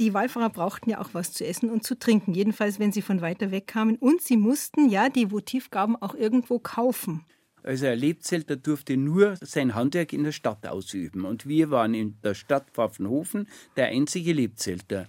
Die 0.00 0.12
Wallfahrer 0.12 0.50
brauchten 0.50 0.90
ja 0.90 1.00
auch 1.00 1.10
was 1.12 1.32
zu 1.32 1.46
essen 1.46 1.70
und 1.70 1.84
zu 1.84 1.98
trinken, 1.98 2.34
jedenfalls 2.34 2.78
wenn 2.78 2.90
sie 2.90 3.02
von 3.02 3.20
weiter 3.20 3.50
weg 3.50 3.68
kamen. 3.68 3.96
Und 3.96 4.22
sie 4.22 4.36
mussten 4.36 4.88
ja 4.88 5.08
die 5.08 5.30
Votivgaben 5.30 5.96
auch 5.96 6.14
irgendwo 6.14 6.58
kaufen. 6.58 7.24
Also 7.62 7.86
ein 7.86 7.98
Lebzelter 7.98 8.56
durfte 8.56 8.96
nur 8.96 9.36
sein 9.40 9.74
Handwerk 9.74 10.12
in 10.12 10.24
der 10.24 10.32
Stadt 10.32 10.66
ausüben. 10.66 11.24
Und 11.24 11.46
wir 11.46 11.70
waren 11.70 11.94
in 11.94 12.18
der 12.22 12.34
Stadt 12.34 12.70
Pfaffenhofen 12.72 13.48
der 13.76 13.86
einzige 13.86 14.32
Lebzelter. 14.32 15.06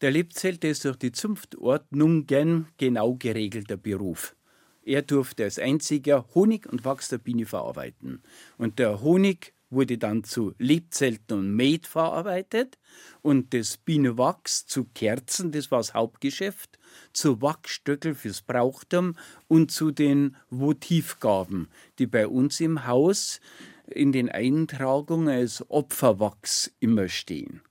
Der 0.00 0.10
Lebzelter 0.10 0.68
ist 0.68 0.84
durch 0.84 0.96
die 0.96 1.12
Zunftordnung 1.12 2.26
gern 2.26 2.68
genau 2.76 3.14
geregelter 3.14 3.78
Beruf. 3.78 4.36
Er 4.82 5.00
durfte 5.00 5.44
als 5.44 5.58
einziger 5.58 6.26
Honig 6.34 6.70
und 6.70 6.84
Wachs 6.84 7.08
der 7.08 7.18
Biene 7.18 7.46
verarbeiten. 7.46 8.22
Und 8.58 8.78
der 8.78 9.00
Honig 9.00 9.53
wurde 9.70 9.98
dann 9.98 10.24
zu 10.24 10.54
Lebzelten 10.58 11.38
und 11.38 11.54
Met 11.54 11.86
verarbeitet 11.86 12.78
und 13.22 13.54
das 13.54 13.76
Bienenwachs 13.76 14.66
zu 14.66 14.84
Kerzen, 14.84 15.52
das 15.52 15.70
war 15.70 15.78
das 15.78 15.94
Hauptgeschäft, 15.94 16.78
zu 17.12 17.42
Wachsstöckel 17.42 18.14
fürs 18.14 18.42
Brauchtum 18.42 19.16
und 19.48 19.70
zu 19.70 19.90
den 19.90 20.36
Votivgaben, 20.50 21.68
die 21.98 22.06
bei 22.06 22.28
uns 22.28 22.60
im 22.60 22.86
Haus 22.86 23.40
in 23.86 24.12
den 24.12 24.28
Eintragungen 24.28 25.28
als 25.28 25.68
Opferwachs 25.70 26.72
immer 26.80 27.08
stehen. 27.08 27.62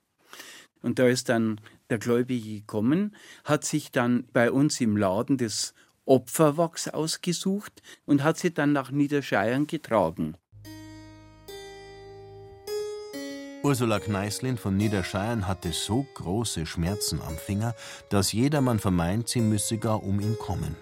Und 0.81 0.99
da 0.99 1.07
ist 1.07 1.29
dann 1.29 1.61
der 1.89 1.97
Gläubige 1.97 2.59
gekommen, 2.59 3.15
hat 3.45 3.63
sich 3.63 3.91
dann 3.91 4.27
bei 4.33 4.51
uns 4.51 4.81
im 4.81 4.97
Laden 4.97 5.37
das 5.37 5.73
Opferwachs 6.05 6.89
ausgesucht 6.89 7.81
und 8.05 8.23
hat 8.23 8.37
sie 8.37 8.53
dann 8.53 8.73
nach 8.73 8.91
Niederscheiern 8.91 9.67
getragen. 9.67 10.35
Ursula 13.63 14.01
Kneißlin 14.01 14.57
von 14.57 14.75
Niederscheiern 14.75 15.47
hatte 15.47 15.71
so 15.71 16.05
große 16.15 16.65
Schmerzen 16.65 17.21
am 17.21 17.37
Finger, 17.37 17.75
dass 18.09 18.33
jedermann 18.33 18.77
vermeint, 18.77 19.29
sie 19.29 19.39
müsse 19.39 19.77
gar 19.77 20.03
um 20.03 20.19
ihn 20.19 20.37
kommen. 20.37 20.75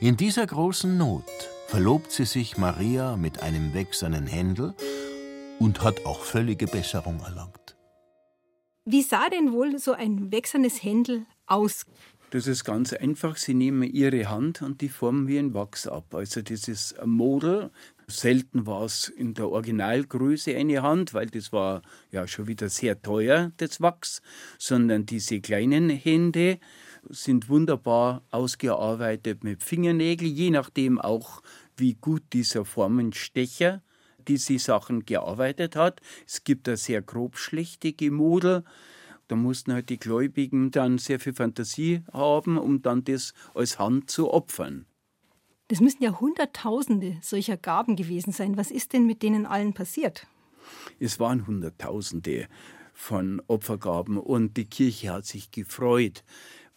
In 0.00 0.16
dieser 0.16 0.46
großen 0.46 0.96
Not 0.96 1.24
verlobt 1.66 2.12
sie 2.12 2.24
sich 2.24 2.56
Maria 2.56 3.18
mit 3.18 3.42
einem 3.42 3.74
wächsernen 3.74 4.26
Händel 4.26 4.74
und 5.58 5.82
hat 5.82 6.06
auch 6.06 6.20
völlige 6.20 6.66
Besserung 6.66 7.20
erlangt. 7.20 7.76
Wie 8.86 9.02
sah 9.02 9.28
denn 9.28 9.52
wohl 9.52 9.78
so 9.78 9.92
ein 9.92 10.32
wächsernes 10.32 10.82
Händel 10.82 11.26
aus? 11.46 11.84
Das 12.30 12.48
ist 12.48 12.64
ganz 12.64 12.92
einfach. 12.92 13.36
Sie 13.36 13.54
nehmen 13.54 13.84
ihre 13.84 14.28
Hand 14.28 14.60
und 14.60 14.80
die 14.80 14.88
formen 14.88 15.28
wie 15.28 15.38
ein 15.38 15.54
Wachs 15.54 15.86
ab. 15.86 16.12
Also 16.12 16.42
das 16.42 16.66
ist 16.66 16.98
ein 16.98 17.10
Model. 17.10 17.70
Selten 18.08 18.66
war 18.66 18.84
es 18.84 19.08
in 19.08 19.34
der 19.34 19.48
Originalgröße 19.48 20.56
eine 20.56 20.82
Hand, 20.82 21.14
weil 21.14 21.26
das 21.26 21.52
war 21.52 21.82
ja 22.10 22.26
schon 22.26 22.48
wieder 22.48 22.68
sehr 22.68 23.00
teuer, 23.00 23.52
das 23.58 23.80
Wachs, 23.80 24.22
sondern 24.58 25.06
diese 25.06 25.40
kleinen 25.40 25.88
Hände 25.88 26.58
sind 27.08 27.48
wunderbar 27.48 28.22
ausgearbeitet 28.30 29.44
mit 29.44 29.62
Fingernägeln, 29.62 30.32
je 30.32 30.50
nachdem 30.50 31.00
auch, 31.00 31.42
wie 31.76 31.94
gut 31.94 32.22
dieser 32.32 32.64
Formenstecher 32.64 33.82
diese 34.26 34.58
Sachen 34.58 35.04
gearbeitet 35.04 35.76
hat. 35.76 36.00
Es 36.26 36.42
gibt 36.42 36.66
da 36.66 36.76
sehr 36.76 37.02
grobschlächtige 37.02 38.10
Model, 38.10 38.64
da 39.28 39.36
mussten 39.36 39.72
halt 39.72 39.88
die 39.88 39.98
Gläubigen 39.98 40.70
dann 40.70 40.98
sehr 40.98 41.20
viel 41.20 41.34
Fantasie 41.34 42.02
haben, 42.12 42.58
um 42.58 42.82
dann 42.82 43.04
das 43.04 43.34
als 43.54 43.78
Hand 43.78 44.10
zu 44.10 44.30
opfern. 44.32 44.86
Das 45.68 45.80
müssen 45.80 46.02
ja 46.02 46.20
Hunderttausende 46.20 47.16
solcher 47.22 47.56
Gaben 47.56 47.96
gewesen 47.96 48.32
sein. 48.32 48.56
Was 48.56 48.70
ist 48.70 48.92
denn 48.92 49.04
mit 49.04 49.22
denen 49.22 49.46
allen 49.46 49.74
passiert? 49.74 50.26
Es 51.00 51.18
waren 51.18 51.46
Hunderttausende 51.46 52.48
von 52.92 53.42
Opfergaben 53.48 54.16
und 54.16 54.56
die 54.56 54.64
Kirche 54.64 55.12
hat 55.12 55.26
sich 55.26 55.50
gefreut. 55.50 56.24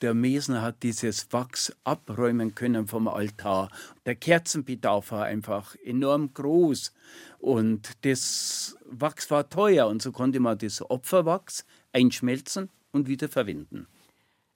Der 0.01 0.13
Mesner 0.13 0.61
hat 0.61 0.83
dieses 0.83 1.31
Wachs 1.33 1.75
abräumen 1.83 2.55
können 2.55 2.87
vom 2.87 3.07
Altar. 3.07 3.69
Der 4.05 4.15
Kerzenbedarf 4.15 5.11
war 5.11 5.25
einfach 5.25 5.75
enorm 5.83 6.33
groß 6.33 6.93
und 7.37 7.91
das 8.05 8.77
Wachs 8.85 9.29
war 9.29 9.49
teuer 9.49 9.87
und 9.87 10.01
so 10.01 10.11
konnte 10.11 10.39
man 10.39 10.57
das 10.57 10.89
Opferwachs 10.89 11.65
einschmelzen 11.93 12.69
und 12.91 13.07
wieder 13.07 13.29
verwenden. 13.29 13.87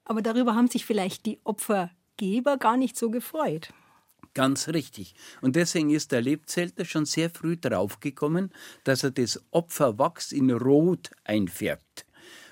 Aber 0.06 0.22
darüber 0.22 0.56
haben 0.56 0.68
sich 0.68 0.86
vielleicht 0.86 1.26
die 1.26 1.40
Opfergeber 1.44 2.58
gar 2.58 2.78
nicht 2.78 2.98
so 2.98 3.10
gefreut. 3.10 3.70
Ganz 4.34 4.68
richtig. 4.70 5.14
Und 5.42 5.56
deswegen 5.56 5.92
ist 5.92 6.12
der 6.12 6.22
Lebzelter 6.22 6.86
schon 6.86 7.06
sehr 7.06 7.30
früh 7.30 7.56
draufgekommen, 7.56 8.52
dass 8.84 9.04
er 9.04 9.12
das 9.12 9.40
Opferwachs 9.52 10.32
in 10.32 10.50
Rot 10.50 11.12
einfärbt. 11.24 12.06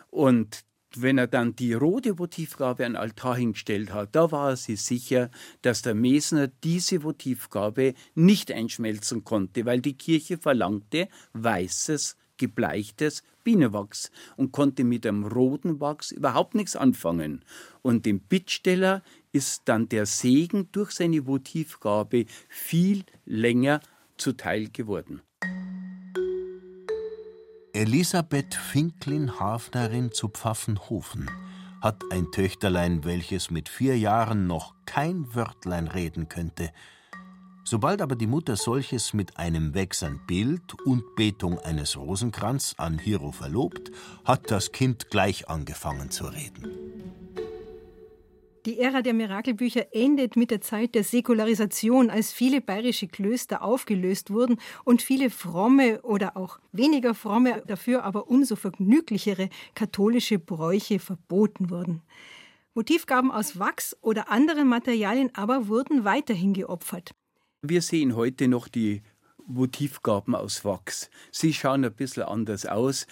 Und 0.09 0.63
wenn 0.95 1.17
er 1.17 1.27
dann 1.27 1.55
die 1.55 1.73
rote 1.73 2.19
Votivgabe 2.19 2.85
an 2.85 2.95
Altar 2.95 3.37
hingestellt 3.37 3.93
hat, 3.93 4.09
da 4.15 4.31
war 4.31 4.51
er 4.51 4.57
sich 4.57 4.81
sicher, 4.81 5.31
dass 5.61 5.81
der 5.81 5.95
Mesner 5.95 6.47
diese 6.47 7.03
Votivgabe 7.03 7.93
nicht 8.13 8.51
einschmelzen 8.51 9.23
konnte, 9.23 9.65
weil 9.65 9.81
die 9.81 9.97
Kirche 9.97 10.37
verlangte 10.37 11.07
weißes 11.33 12.17
gebleichtes 12.41 13.23
Bienenwachs 13.43 14.11
und 14.35 14.51
konnte 14.51 14.83
mit 14.83 15.05
dem 15.05 15.23
roten 15.23 15.79
Wachs 15.79 16.11
überhaupt 16.11 16.55
nichts 16.55 16.75
anfangen. 16.75 17.45
Und 17.83 18.07
dem 18.07 18.19
Bittsteller 18.19 19.03
ist 19.31 19.61
dann 19.65 19.87
der 19.87 20.07
Segen 20.07 20.69
durch 20.71 20.91
seine 20.91 21.27
Votivgabe 21.27 22.25
viel 22.49 23.03
länger 23.25 23.79
zuteil 24.17 24.69
geworden. 24.69 25.21
Elisabeth 27.73 28.55
Finklin 28.55 29.39
Hafnerin 29.39 30.11
zu 30.11 30.27
Pfaffenhofen 30.27 31.29
hat 31.81 32.03
ein 32.11 32.31
Töchterlein, 32.31 33.03
welches 33.05 33.49
mit 33.49 33.69
vier 33.69 33.97
Jahren 33.97 34.45
noch 34.45 34.75
kein 34.85 35.33
Wörtlein 35.33 35.87
reden 35.87 36.29
könnte. 36.29 36.71
Sobald 37.71 38.01
aber 38.01 38.17
die 38.17 38.27
Mutter 38.27 38.57
solches 38.57 39.13
mit 39.13 39.37
einem 39.37 39.73
Wechsern 39.73 40.19
Bild 40.27 40.73
und 40.83 41.15
Betung 41.15 41.57
eines 41.57 41.95
Rosenkranz 41.95 42.75
an 42.77 42.99
Hiro 42.99 43.31
verlobt, 43.31 43.91
hat 44.25 44.51
das 44.51 44.73
Kind 44.73 45.09
gleich 45.09 45.47
angefangen 45.47 46.11
zu 46.11 46.25
reden. 46.25 46.69
Die 48.65 48.77
Ära 48.77 49.01
der 49.01 49.13
Mirakelbücher 49.13 49.95
endet 49.95 50.35
mit 50.35 50.51
der 50.51 50.59
Zeit 50.59 50.95
der 50.95 51.05
Säkularisation, 51.05 52.09
als 52.09 52.33
viele 52.33 52.59
bayerische 52.59 53.07
Klöster 53.07 53.63
aufgelöst 53.63 54.31
wurden 54.31 54.59
und 54.83 55.01
viele 55.01 55.29
fromme 55.29 56.01
oder 56.01 56.35
auch 56.35 56.59
weniger 56.73 57.13
fromme, 57.13 57.63
dafür 57.67 58.03
aber 58.03 58.29
umso 58.29 58.57
vergnüglichere 58.57 59.47
katholische 59.75 60.39
Bräuche 60.39 60.99
verboten 60.99 61.69
wurden. 61.69 62.01
Motivgaben 62.73 63.31
aus 63.31 63.59
Wachs 63.59 63.95
oder 64.01 64.29
anderen 64.29 64.67
Materialien 64.67 65.29
aber 65.35 65.69
wurden 65.69 66.03
weiterhin 66.03 66.51
geopfert. 66.51 67.13
Wir 67.63 67.83
sehen 67.83 68.15
heute 68.15 68.47
noch 68.47 68.67
die 68.67 69.03
Motivgaben 69.45 70.33
aus 70.33 70.65
Wachs. 70.65 71.11
Sie 71.31 71.53
schauen 71.53 71.85
ein 71.85 71.93
bisschen 71.93 72.23
anders 72.23 72.65
aus. 72.65 73.05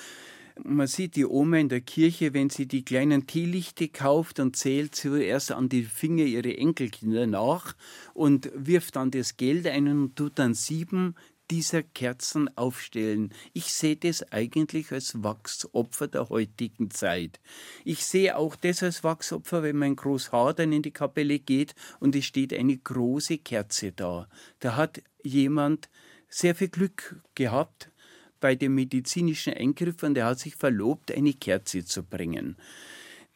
Man 0.63 0.87
sieht 0.87 1.15
die 1.15 1.25
Oma 1.27 1.57
in 1.57 1.69
der 1.69 1.81
Kirche, 1.81 2.33
wenn 2.33 2.49
sie 2.49 2.65
die 2.65 2.83
kleinen 2.83 3.27
Teelichte 3.27 3.89
kauft 3.89 4.39
und 4.39 4.55
zählt 4.55 4.95
zuerst 4.95 5.51
an 5.51 5.69
die 5.69 5.83
Finger 5.83 6.23
ihre 6.23 6.57
Enkelkinder 6.57 7.27
nach 7.27 7.75
und 8.15 8.49
wirft 8.55 8.95
dann 8.95 9.11
das 9.11 9.37
Geld 9.37 9.67
ein 9.67 9.87
und 9.87 10.15
tut 10.15 10.39
dann 10.39 10.55
sieben 10.55 11.13
dieser 11.49 11.83
Kerzen 11.83 12.55
aufstellen. 12.57 13.33
Ich 13.53 13.73
sehe 13.73 13.95
das 13.95 14.31
eigentlich 14.31 14.91
als 14.91 15.23
Wachsopfer 15.23 16.07
der 16.07 16.29
heutigen 16.29 16.91
Zeit. 16.91 17.39
Ich 17.83 18.05
sehe 18.05 18.37
auch 18.37 18.55
das 18.55 18.83
als 18.83 19.03
Wachsopfer, 19.03 19.63
wenn 19.63 19.77
mein 19.77 19.95
Großhaar 19.95 20.53
dann 20.53 20.71
in 20.71 20.81
die 20.81 20.91
Kapelle 20.91 21.39
geht 21.39 21.75
und 21.99 22.15
es 22.15 22.25
steht 22.25 22.53
eine 22.53 22.77
große 22.77 23.39
Kerze 23.39 23.91
da. 23.91 24.27
Da 24.59 24.75
hat 24.75 25.01
jemand 25.23 25.89
sehr 26.29 26.55
viel 26.55 26.69
Glück 26.69 27.21
gehabt 27.35 27.91
bei 28.39 28.55
dem 28.55 28.75
medizinischen 28.75 29.53
Eingriff 29.53 30.03
und 30.03 30.17
er 30.17 30.27
hat 30.27 30.39
sich 30.39 30.55
verlobt, 30.55 31.11
eine 31.11 31.33
Kerze 31.33 31.83
zu 31.83 32.03
bringen. 32.03 32.55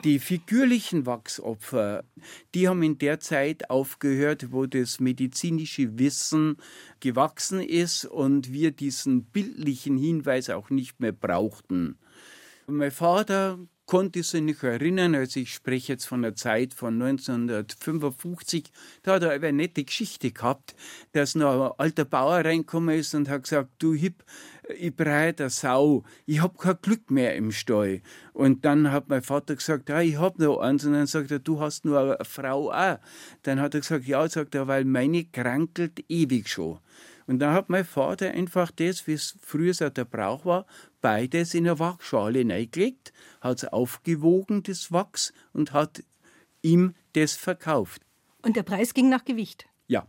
Die 0.03 0.19
figürlichen 0.19 1.05
Wachsopfer, 1.05 2.03
die 2.53 2.67
haben 2.67 2.83
in 2.83 2.97
der 2.97 3.21
Zeit 3.21 3.69
aufgehört, 3.69 4.51
wo 4.51 4.65
das 4.65 4.99
medizinische 4.99 5.97
Wissen 5.97 6.57
gewachsen 6.99 7.61
ist 7.61 8.03
und 8.03 8.51
wir 8.51 8.71
diesen 8.71 9.23
bildlichen 9.23 9.97
Hinweis 9.97 10.49
auch 10.49 10.69
nicht 10.69 10.99
mehr 10.99 11.13
brauchten. 11.13 11.97
Mein 12.67 12.91
Vater 12.91 13.59
konnte 13.85 14.23
sich 14.23 14.41
nicht 14.41 14.63
erinnern, 14.63 15.15
also 15.15 15.39
ich 15.39 15.53
spreche 15.53 15.93
jetzt 15.93 16.05
von 16.05 16.21
der 16.21 16.35
Zeit 16.35 16.73
von 16.73 17.01
1955, 17.01 18.71
da 19.03 19.15
hat 19.15 19.23
er 19.23 19.31
eine 19.31 19.53
nette 19.53 19.83
Geschichte 19.83 20.31
gehabt, 20.31 20.75
dass 21.11 21.35
noch 21.35 21.71
ein 21.71 21.79
alter 21.79 22.05
Bauer 22.05 22.45
reingekommen 22.45 22.97
ist 22.97 23.13
und 23.13 23.29
hat 23.29 23.43
gesagt, 23.43 23.69
du 23.79 23.93
Hip, 23.93 24.23
ich 24.77 24.95
breite 24.95 25.43
eine 25.43 25.49
Sau, 25.49 26.03
ich 26.25 26.41
hab 26.41 26.57
kein 26.57 26.77
Glück 26.81 27.11
mehr 27.11 27.35
im 27.35 27.51
Stall. 27.51 28.01
Und 28.31 28.65
dann 28.65 28.91
hat 28.91 29.09
mein 29.09 29.21
Vater 29.21 29.55
gesagt, 29.55 29.89
ja, 29.89 30.01
ich 30.01 30.17
hab 30.17 30.39
noch 30.39 30.59
eins. 30.59 30.85
Und 30.85 30.93
dann 30.93 31.07
sagt 31.07 31.31
er, 31.31 31.39
du 31.39 31.59
hast 31.59 31.85
nur 31.85 31.99
eine 31.99 32.25
Frau 32.25 32.71
auch. 32.71 32.99
Dann 33.43 33.59
hat 33.59 33.73
er 33.73 33.81
gesagt, 33.81 34.05
ja, 34.05 34.27
sagt 34.27 34.55
er, 34.55 34.67
weil 34.67 34.85
meine 34.85 35.25
krankelt 35.25 36.03
ewig 36.07 36.47
schon. 36.47 36.79
Und 37.27 37.39
dann 37.39 37.53
hat 37.53 37.69
mein 37.69 37.85
Vater 37.85 38.31
einfach 38.31 38.71
das, 38.71 39.07
wie 39.07 39.13
es 39.13 39.37
früher 39.41 39.73
so 39.73 39.89
der 39.89 40.05
Brauch 40.05 40.45
war, 40.45 40.65
beides 41.01 41.53
in 41.53 41.67
eine 41.67 41.79
Wachschale 41.79 42.39
hineingelegt, 42.39 43.13
hat 43.41 43.57
es 43.57 43.65
aufgewogen, 43.65 44.63
das 44.63 44.91
Wachs, 44.91 45.33
und 45.53 45.73
hat 45.73 46.03
ihm 46.61 46.95
das 47.13 47.33
verkauft. 47.33 48.01
Und 48.41 48.55
der 48.55 48.63
Preis 48.63 48.93
ging 48.93 49.09
nach 49.09 49.25
Gewicht? 49.25 49.65
Ja. 49.87 50.07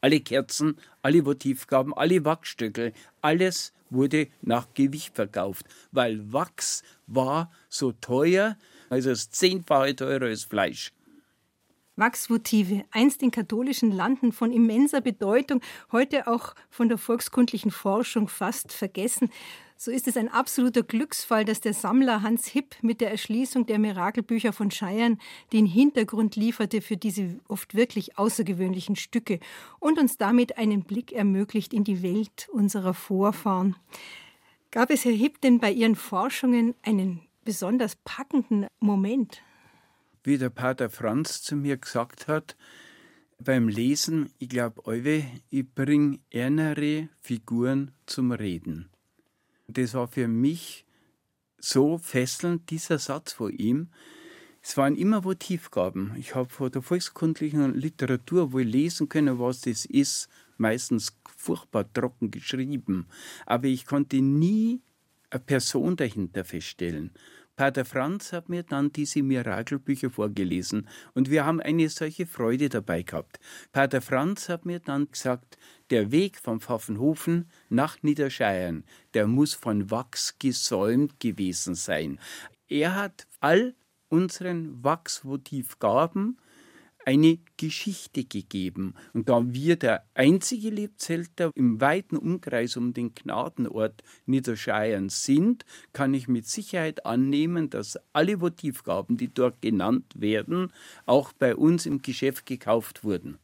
Alle 0.00 0.20
Kerzen, 0.20 0.78
alle 1.02 1.24
Votivgaben, 1.24 1.94
alle 1.94 2.24
Wachsstücke, 2.24 2.92
alles 3.22 3.72
wurde 3.90 4.28
nach 4.42 4.68
Gewicht 4.74 5.14
verkauft, 5.14 5.66
weil 5.90 6.32
Wachs 6.32 6.82
war 7.06 7.50
so 7.68 7.92
teuer, 7.92 8.56
also 8.90 9.10
das 9.10 9.30
zehnfache 9.30 9.96
teurer 9.96 10.26
als 10.26 10.44
Fleisch. 10.44 10.92
Wachsvotive, 11.96 12.84
einst 12.90 13.22
in 13.22 13.30
katholischen 13.30 13.90
Landen 13.90 14.32
von 14.32 14.52
immenser 14.52 15.00
Bedeutung, 15.00 15.60
heute 15.92 16.26
auch 16.28 16.54
von 16.70 16.88
der 16.88 16.98
volkskundlichen 16.98 17.70
Forschung 17.70 18.28
fast 18.28 18.72
vergessen. 18.72 19.30
So 19.78 19.90
ist 19.90 20.08
es 20.08 20.16
ein 20.16 20.30
absoluter 20.30 20.82
Glücksfall, 20.82 21.44
dass 21.44 21.60
der 21.60 21.74
Sammler 21.74 22.22
Hans 22.22 22.46
Hipp 22.46 22.76
mit 22.80 23.02
der 23.02 23.10
Erschließung 23.10 23.66
der 23.66 23.78
Mirakelbücher 23.78 24.54
von 24.54 24.70
Scheiern 24.70 25.18
den 25.52 25.66
Hintergrund 25.66 26.34
lieferte 26.34 26.80
für 26.80 26.96
diese 26.96 27.38
oft 27.48 27.74
wirklich 27.74 28.16
außergewöhnlichen 28.16 28.96
Stücke 28.96 29.38
und 29.78 29.98
uns 29.98 30.16
damit 30.16 30.56
einen 30.56 30.82
Blick 30.84 31.12
ermöglicht 31.12 31.74
in 31.74 31.84
die 31.84 32.02
Welt 32.02 32.48
unserer 32.52 32.94
Vorfahren. 32.94 33.76
Gab 34.70 34.90
es, 34.90 35.04
Herr 35.04 35.12
Hipp, 35.12 35.40
denn 35.42 35.60
bei 35.60 35.70
Ihren 35.70 35.94
Forschungen 35.94 36.74
einen 36.82 37.20
besonders 37.44 37.96
packenden 37.96 38.66
Moment? 38.80 39.42
Wie 40.26 40.38
der 40.38 40.50
Pater 40.50 40.90
Franz 40.90 41.40
zu 41.40 41.54
mir 41.54 41.76
gesagt 41.76 42.26
hat, 42.26 42.56
beim 43.38 43.68
Lesen, 43.68 44.30
ich 44.40 44.48
glaube, 44.48 44.82
ich 45.50 45.72
bringe 45.72 46.18
ärmere 46.32 47.08
Figuren 47.20 47.92
zum 48.06 48.32
Reden. 48.32 48.90
Das 49.68 49.94
war 49.94 50.08
für 50.08 50.26
mich 50.26 50.84
so 51.60 51.98
fesselnd, 51.98 52.70
dieser 52.70 52.98
Satz 52.98 53.34
von 53.34 53.52
ihm. 53.52 53.90
Es 54.60 54.76
waren 54.76 54.96
immer 54.96 55.22
Votivgaben. 55.22 56.16
Ich 56.18 56.34
habe 56.34 56.48
von 56.48 56.72
der 56.72 56.82
volkskundlichen 56.82 57.74
Literatur 57.74 58.52
wohl 58.52 58.62
lesen 58.62 59.08
können, 59.08 59.38
was 59.38 59.60
das 59.60 59.84
ist, 59.84 60.28
meistens 60.56 61.16
furchtbar 61.36 61.92
trocken 61.92 62.32
geschrieben. 62.32 63.06
Aber 63.46 63.68
ich 63.68 63.86
konnte 63.86 64.20
nie 64.20 64.82
eine 65.30 65.38
Person 65.38 65.94
dahinter 65.94 66.44
feststellen. 66.44 67.12
Pater 67.56 67.86
Franz 67.86 68.34
hat 68.34 68.50
mir 68.50 68.64
dann 68.64 68.92
diese 68.92 69.22
Mirakelbücher 69.22 70.10
vorgelesen 70.10 70.86
und 71.14 71.30
wir 71.30 71.46
haben 71.46 71.62
eine 71.62 71.88
solche 71.88 72.26
Freude 72.26 72.68
dabei 72.68 73.02
gehabt. 73.02 73.40
Pater 73.72 74.02
Franz 74.02 74.50
hat 74.50 74.66
mir 74.66 74.78
dann 74.78 75.10
gesagt, 75.10 75.56
der 75.88 76.12
Weg 76.12 76.36
vom 76.38 76.60
Pfaffenhofen 76.60 77.50
nach 77.70 78.02
Niederscheiern, 78.02 78.84
der 79.14 79.26
muss 79.26 79.54
von 79.54 79.90
Wachs 79.90 80.38
gesäumt 80.38 81.18
gewesen 81.18 81.74
sein. 81.74 82.20
Er 82.68 82.94
hat 82.94 83.26
all 83.40 83.74
unseren 84.08 84.84
Wachsvotivgaben 84.84 86.38
eine 87.06 87.38
Geschichte 87.56 88.24
gegeben. 88.24 88.94
Und 89.14 89.28
da 89.28 89.42
wir 89.46 89.76
der 89.76 90.04
einzige 90.14 90.70
Lebzelter 90.70 91.52
im 91.54 91.80
weiten 91.80 92.16
Umkreis 92.16 92.76
um 92.76 92.92
den 92.92 93.14
Gnadenort 93.14 94.02
Niederscheiern 94.26 95.08
sind, 95.08 95.64
kann 95.92 96.12
ich 96.14 96.26
mit 96.26 96.46
Sicherheit 96.46 97.06
annehmen, 97.06 97.70
dass 97.70 97.98
alle 98.12 98.40
Votivgaben, 98.40 99.16
die 99.16 99.32
dort 99.32 99.62
genannt 99.62 100.12
werden, 100.16 100.72
auch 101.06 101.32
bei 101.32 101.54
uns 101.54 101.86
im 101.86 102.02
Geschäft 102.02 102.44
gekauft 102.44 103.04
wurden. 103.04 103.38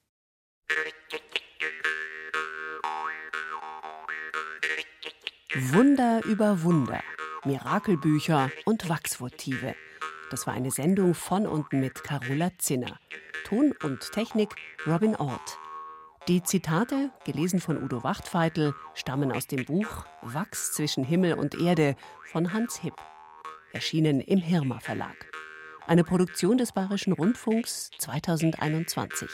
Wunder 5.54 6.20
über 6.24 6.62
Wunder, 6.62 7.02
Mirakelbücher 7.44 8.50
und 8.64 8.88
Wachsvotive. 8.88 9.74
Das 10.32 10.46
war 10.46 10.54
eine 10.54 10.70
Sendung 10.70 11.12
von 11.12 11.46
und 11.46 11.74
mit 11.74 12.04
Carola 12.04 12.52
Zinner. 12.56 12.98
Ton 13.44 13.74
und 13.82 14.12
Technik 14.12 14.56
Robin 14.86 15.14
Ort. 15.14 15.58
Die 16.26 16.42
Zitate, 16.42 17.10
gelesen 17.26 17.60
von 17.60 17.76
Udo 17.82 18.02
Wachtfeitel, 18.02 18.72
stammen 18.94 19.30
aus 19.30 19.46
dem 19.46 19.66
Buch 19.66 20.06
Wachs 20.22 20.72
zwischen 20.72 21.04
Himmel 21.04 21.34
und 21.34 21.60
Erde 21.60 21.96
von 22.24 22.54
Hans 22.54 22.78
Hipp. 22.78 22.94
Erschienen 23.74 24.22
im 24.22 24.38
Hirma 24.38 24.80
Verlag. 24.80 25.30
Eine 25.86 26.02
Produktion 26.02 26.56
des 26.56 26.72
Bayerischen 26.72 27.12
Rundfunks 27.12 27.90
2021. 27.98 29.28